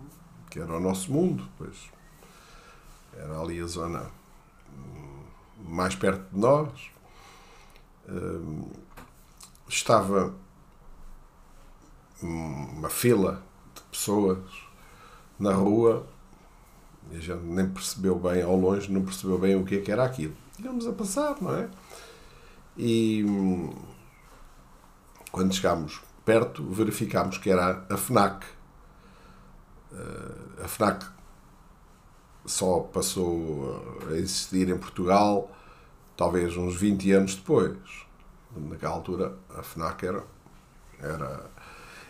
que 0.49 0.61
era 0.61 0.75
o 0.75 0.81
nosso 0.81 1.13
mundo, 1.13 1.47
pois 1.59 1.91
era 3.17 3.39
ali 3.39 3.61
a 3.61 3.67
zona 3.67 4.11
mais 5.59 5.95
perto 5.95 6.33
de 6.33 6.39
nós. 6.39 6.91
Hum, 8.09 8.69
estava 9.69 10.35
uma 12.21 12.91
fila 12.91 13.43
de 13.75 13.83
pessoas 13.83 14.39
na 15.39 15.53
rua 15.53 16.07
e 17.11 17.17
a 17.17 17.21
gente 17.21 17.43
nem 17.43 17.69
percebeu 17.69 18.19
bem, 18.19 18.43
ao 18.43 18.57
longe, 18.57 18.91
não 18.93 19.03
percebeu 19.03 19.39
bem 19.39 19.57
o 19.57 19.65
que, 19.65 19.77
é 19.77 19.81
que 19.81 19.91
era 19.91 20.05
aquilo. 20.05 20.35
Íamos 20.59 20.87
a 20.87 20.93
passar, 20.93 21.41
não 21.41 21.55
é? 21.55 21.69
E 22.77 23.25
hum, 23.25 23.75
quando 25.31 25.55
chegámos 25.55 26.01
perto, 26.25 26.63
verificámos 26.71 27.39
que 27.39 27.51
era 27.51 27.85
a 27.89 27.97
FNAC. 27.97 28.47
Uh, 29.93 30.65
a 30.65 30.69
FNAC 30.69 31.05
só 32.45 32.81
passou 32.81 34.01
a 34.09 34.13
existir 34.15 34.69
em 34.69 34.79
Portugal 34.79 35.51
talvez 36.17 36.57
uns 36.57 36.77
20 36.77 37.13
anos 37.13 37.35
depois. 37.35 37.77
Naquela 38.57 38.95
altura, 38.95 39.35
a 39.57 39.63
FNAC 39.63 40.07
era, 40.07 40.25
era, 41.01 41.51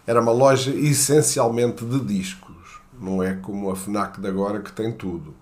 era 0.07 0.21
uma 0.21 0.33
loja 0.33 0.71
essencialmente 0.71 1.85
de 1.85 2.01
discos. 2.01 2.81
Não 2.99 3.23
é 3.23 3.35
como 3.35 3.71
a 3.71 3.77
FNAC 3.77 4.21
de 4.21 4.29
agora 4.29 4.61
que 4.61 4.73
tem 4.73 4.92
tudo. 4.92 5.35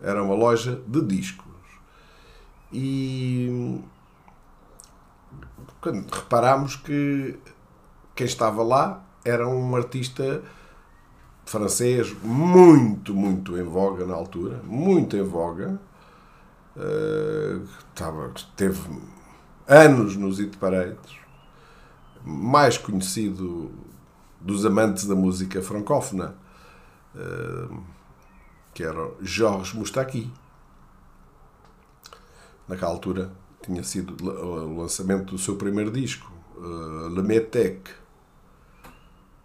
Era 0.00 0.22
uma 0.22 0.34
loja 0.34 0.82
de 0.86 1.00
discos. 1.02 1.46
E 2.72 3.80
quando 5.80 6.10
reparámos 6.10 6.76
que 6.76 7.38
quem 8.14 8.26
estava 8.26 8.62
lá 8.62 9.04
era 9.24 9.48
um 9.48 9.76
artista 9.76 10.42
francês 11.52 12.14
muito, 12.22 13.14
muito 13.14 13.58
em 13.58 13.62
voga 13.62 14.06
na 14.06 14.14
altura, 14.14 14.62
muito 14.64 15.14
em 15.16 15.22
voga. 15.22 15.78
Uh, 16.74 17.62
estava, 17.90 18.32
teve 18.56 18.80
anos 19.68 20.16
nos 20.16 20.40
It 20.40 20.56
Paredes, 20.56 21.18
mais 22.24 22.78
conhecido 22.78 23.70
dos 24.40 24.64
amantes 24.64 25.04
da 25.06 25.14
música 25.14 25.60
francófona, 25.60 26.34
uh, 27.14 27.82
que 28.72 28.82
era 28.82 29.10
Georges 29.20 29.74
Moustaki. 29.74 30.32
Naquela 32.66 32.92
altura 32.92 33.30
tinha 33.60 33.84
sido 33.84 34.16
o 34.24 34.78
lançamento 34.80 35.32
do 35.32 35.38
seu 35.38 35.56
primeiro 35.56 35.90
disco, 35.90 36.32
uh, 36.56 37.08
Le 37.08 37.22
Metec. 37.22 37.90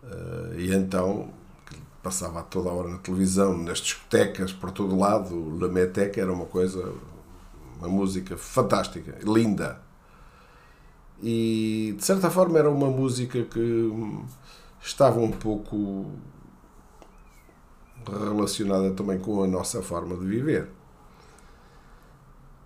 Uh, 0.04 0.58
e 0.58 0.74
então 0.74 1.34
passava 2.02 2.44
toda 2.44 2.70
a 2.70 2.74
hora 2.74 2.90
na 2.90 2.98
televisão, 2.98 3.58
nas 3.58 3.80
discotecas, 3.80 4.54
por 4.54 4.72
todo 4.72 4.98
lado. 4.98 5.36
O 5.36 5.60
Lametec 5.60 6.20
era 6.20 6.32
uma 6.32 6.46
coisa, 6.46 6.94
uma 7.80 7.88
música 7.88 8.38
fantástica, 8.38 9.18
linda. 9.24 9.82
E 11.22 11.96
de 11.98 12.06
certa 12.06 12.30
forma 12.30 12.60
era 12.60 12.70
uma 12.70 12.90
música 12.90 13.44
que 13.44 13.92
estava 14.82 15.20
um 15.20 15.32
pouco 15.32 16.06
relacionada 18.08 18.92
também 18.92 19.20
com 19.20 19.44
a 19.44 19.48
nossa 19.48 19.82
forma 19.82 20.16
de 20.16 20.26
viver. 20.26 20.70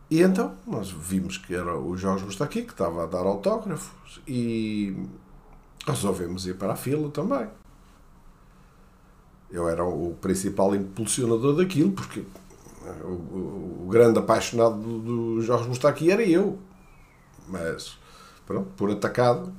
E 0.10 0.22
então 0.22 0.56
nós 0.68 0.92
vimos 0.92 1.38
que 1.38 1.56
era 1.56 1.78
o 1.78 1.96
Jorge 1.96 2.26
Mustaqui 2.26 2.64
que 2.64 2.74
estava 2.74 3.04
a 3.04 3.06
dar 3.06 3.26
autógrafos 3.26 4.22
e 4.28 5.08
resolvemos 5.88 6.46
ir 6.46 6.58
para 6.58 6.74
a 6.74 6.76
fila 6.76 7.10
também. 7.10 7.48
Eu 9.52 9.68
era 9.68 9.84
o 9.84 10.16
principal 10.22 10.74
impulsionador 10.74 11.56
daquilo, 11.58 11.92
porque 11.92 12.24
o, 13.04 13.86
o, 13.86 13.88
grande 13.90 14.18
apaixonado 14.18 14.78
do, 14.78 15.00
do 15.00 15.42
Jorge 15.42 15.68
Mustaki 15.68 16.10
era 16.10 16.24
eu. 16.24 16.58
Mas, 17.48 17.98
pronto, 18.46 18.70
por 18.78 18.90
atacado, 18.90 19.52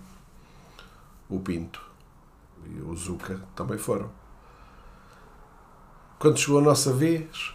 o 1.28 1.38
Pinto 1.38 1.82
e 2.66 2.80
o 2.80 2.96
Zuca 2.96 3.40
também 3.54 3.78
foram. 3.78 4.10
Quando 6.18 6.38
chegou 6.38 6.60
a 6.60 6.62
nossa 6.62 6.92
vez, 6.92 7.54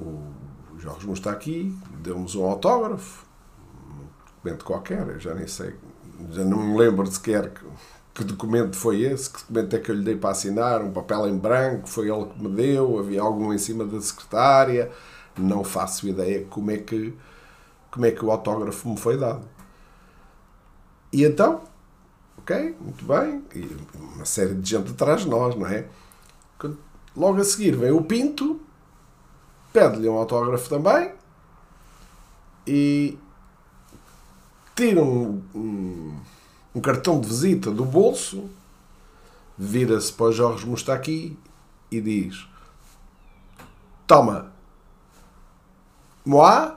o 0.00 0.32
Jorge 0.78 1.06
Mustaki 1.06 1.76
deu-nos 1.98 2.34
um 2.34 2.44
autógrafo, 2.44 3.26
um 3.84 4.06
documento 4.26 4.64
qualquer, 4.64 5.06
eu 5.08 5.20
já 5.20 5.34
nem 5.34 5.46
sei, 5.46 5.76
já 6.30 6.44
não 6.44 6.58
me 6.58 6.78
lembro 6.78 7.06
sequer 7.06 7.52
que 8.20 8.24
documento 8.24 8.76
foi 8.76 9.00
esse, 9.00 9.30
que 9.30 9.38
documento 9.40 9.76
é 9.76 9.78
que 9.78 9.90
eu 9.90 9.94
lhe 9.94 10.04
dei 10.04 10.14
para 10.14 10.30
assinar, 10.30 10.82
um 10.82 10.92
papel 10.92 11.26
em 11.26 11.38
branco, 11.38 11.88
foi 11.88 12.10
ele 12.10 12.26
que 12.26 12.42
me 12.42 12.50
deu, 12.50 12.98
havia 12.98 13.22
algum 13.22 13.50
em 13.50 13.56
cima 13.56 13.82
da 13.86 13.98
secretária, 13.98 14.90
não 15.38 15.64
faço 15.64 16.06
ideia 16.06 16.44
como 16.50 16.70
é 16.70 16.76
que, 16.76 17.16
como 17.90 18.04
é 18.04 18.10
que 18.10 18.22
o 18.22 18.30
autógrafo 18.30 18.90
me 18.90 18.98
foi 18.98 19.16
dado. 19.16 19.40
E 21.10 21.24
então, 21.24 21.62
ok, 22.36 22.76
muito 22.78 23.06
bem, 23.06 23.42
e 23.54 23.74
uma 23.94 24.26
série 24.26 24.54
de 24.54 24.68
gente 24.68 24.90
atrás 24.90 25.22
de 25.22 25.28
nós, 25.28 25.56
não 25.56 25.66
é? 25.66 25.86
Logo 27.16 27.40
a 27.40 27.44
seguir 27.44 27.74
vem 27.74 27.90
o 27.90 28.02
Pinto, 28.02 28.60
pede-lhe 29.72 30.08
um 30.10 30.18
autógrafo 30.18 30.68
também 30.68 31.12
e 32.66 33.18
tira 34.76 35.02
um, 35.02 35.42
um, 35.54 36.20
um, 36.74 36.80
cartão 36.80 37.20
de 37.20 37.28
visita 37.28 37.70
do 37.70 37.84
bolso, 37.84 38.48
vira-se 39.56 40.12
para 40.12 40.26
o 40.26 40.32
Jorge 40.32 40.66
Mustaqui 40.66 41.36
e 41.90 42.00
diz: 42.00 42.46
Toma, 44.06 44.52
Moá, 46.24 46.76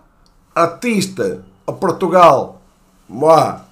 artista 0.53 1.45
a 1.65 1.71
Portugal, 1.71 2.61
Moá. 3.07 3.65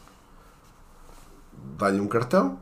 Dá-lhe 1.78 2.00
um 2.00 2.08
cartão, 2.08 2.60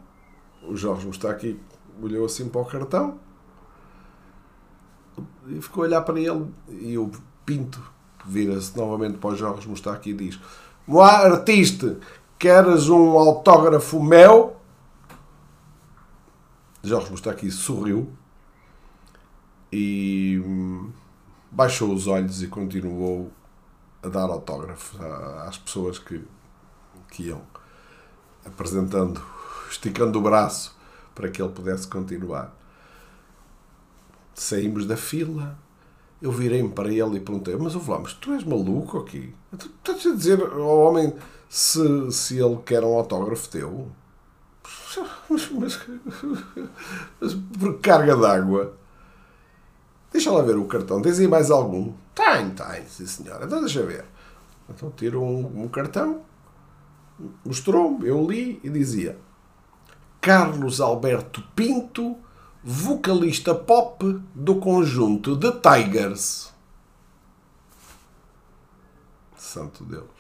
o 0.64 0.76
Jorge 0.76 1.06
Mustaqui 1.06 1.60
olhou 2.02 2.26
assim 2.26 2.48
para 2.48 2.62
o 2.62 2.66
cartão 2.66 3.20
e 5.48 5.62
ficou 5.62 5.84
a 5.84 5.88
olhar 5.88 6.02
para 6.02 6.20
ele 6.20 6.48
e 6.70 6.98
o 6.98 7.12
Pinto 7.46 7.82
vira-se 8.26 8.78
novamente 8.78 9.18
para 9.18 9.32
o 9.32 9.36
Jorge 9.36 9.68
Mustaque 9.68 10.12
e 10.12 10.14
diz 10.14 10.40
Moá, 10.86 11.26
artista, 11.26 12.00
queres 12.40 12.90
um 12.90 13.20
autógrafo 13.20 14.02
meu? 14.02 14.56
Jorge 16.82 17.12
Mustaque 17.12 17.52
sorriu 17.52 18.12
e 19.72 20.42
hum, 20.44 20.92
baixou 21.52 21.94
os 21.94 22.08
olhos 22.08 22.42
e 22.42 22.48
continuou 22.48 23.32
a 24.02 24.08
dar 24.08 24.30
autógrafos 24.30 25.00
às 25.46 25.58
pessoas 25.58 26.00
que, 26.00 26.26
que 27.12 27.24
iam 27.24 27.42
apresentando, 28.46 29.22
esticando 29.70 30.18
o 30.18 30.22
braço 30.22 30.74
para 31.14 31.30
que 31.30 31.42
ele 31.42 31.52
pudesse 31.52 31.88
continuar 31.88 32.58
saímos 34.40 34.86
da 34.86 34.96
fila. 34.96 35.58
Eu 36.22 36.32
virei-me 36.32 36.70
para 36.70 36.92
ele 36.92 37.18
e 37.18 37.20
perguntei: 37.20 37.56
Mas 37.56 37.76
ouve 37.76 37.92
lá, 37.92 38.00
mas 38.00 38.14
tu 38.14 38.34
és 38.34 38.44
maluco 38.44 38.98
aqui? 38.98 39.34
Estás 39.54 40.06
a 40.06 40.16
dizer 40.16 40.42
ao 40.42 40.80
homem 40.80 41.14
se, 41.48 42.12
se 42.12 42.38
ele 42.38 42.58
quer 42.66 42.84
um 42.84 42.96
autógrafo 42.96 43.50
teu? 43.50 43.88
Mas, 45.30 45.50
mas, 45.52 45.80
mas 47.22 47.34
por 47.58 47.80
carga 47.80 48.16
d'água. 48.16 48.74
Deixa 50.12 50.32
lá 50.32 50.42
ver 50.42 50.58
o 50.58 50.66
cartão. 50.66 51.02
Tens 51.02 51.20
aí 51.20 51.28
mais 51.28 51.52
algum? 51.52 51.94
Tem, 52.16 52.50
tem, 52.50 52.86
sim 52.88 53.06
senhora. 53.06 53.46
Então 53.46 53.60
deixa 53.60 53.84
ver. 53.84 54.06
Então 54.70 54.92
tiro 54.92 55.22
um, 55.22 55.64
um 55.64 55.68
cartão, 55.68 56.22
mostrou-me, 57.44 58.08
eu 58.08 58.26
li 58.26 58.60
e 58.64 58.70
dizia 58.70 59.18
Carlos 60.22 60.80
Alberto 60.80 61.44
Pinto 61.56 62.16
vocalista 62.64 63.56
pop 63.56 64.04
do 64.36 64.56
conjunto 64.56 65.38
The 65.38 65.52
Tigers. 65.52 66.54
Santo 69.38 69.84
Deus. 69.84 70.20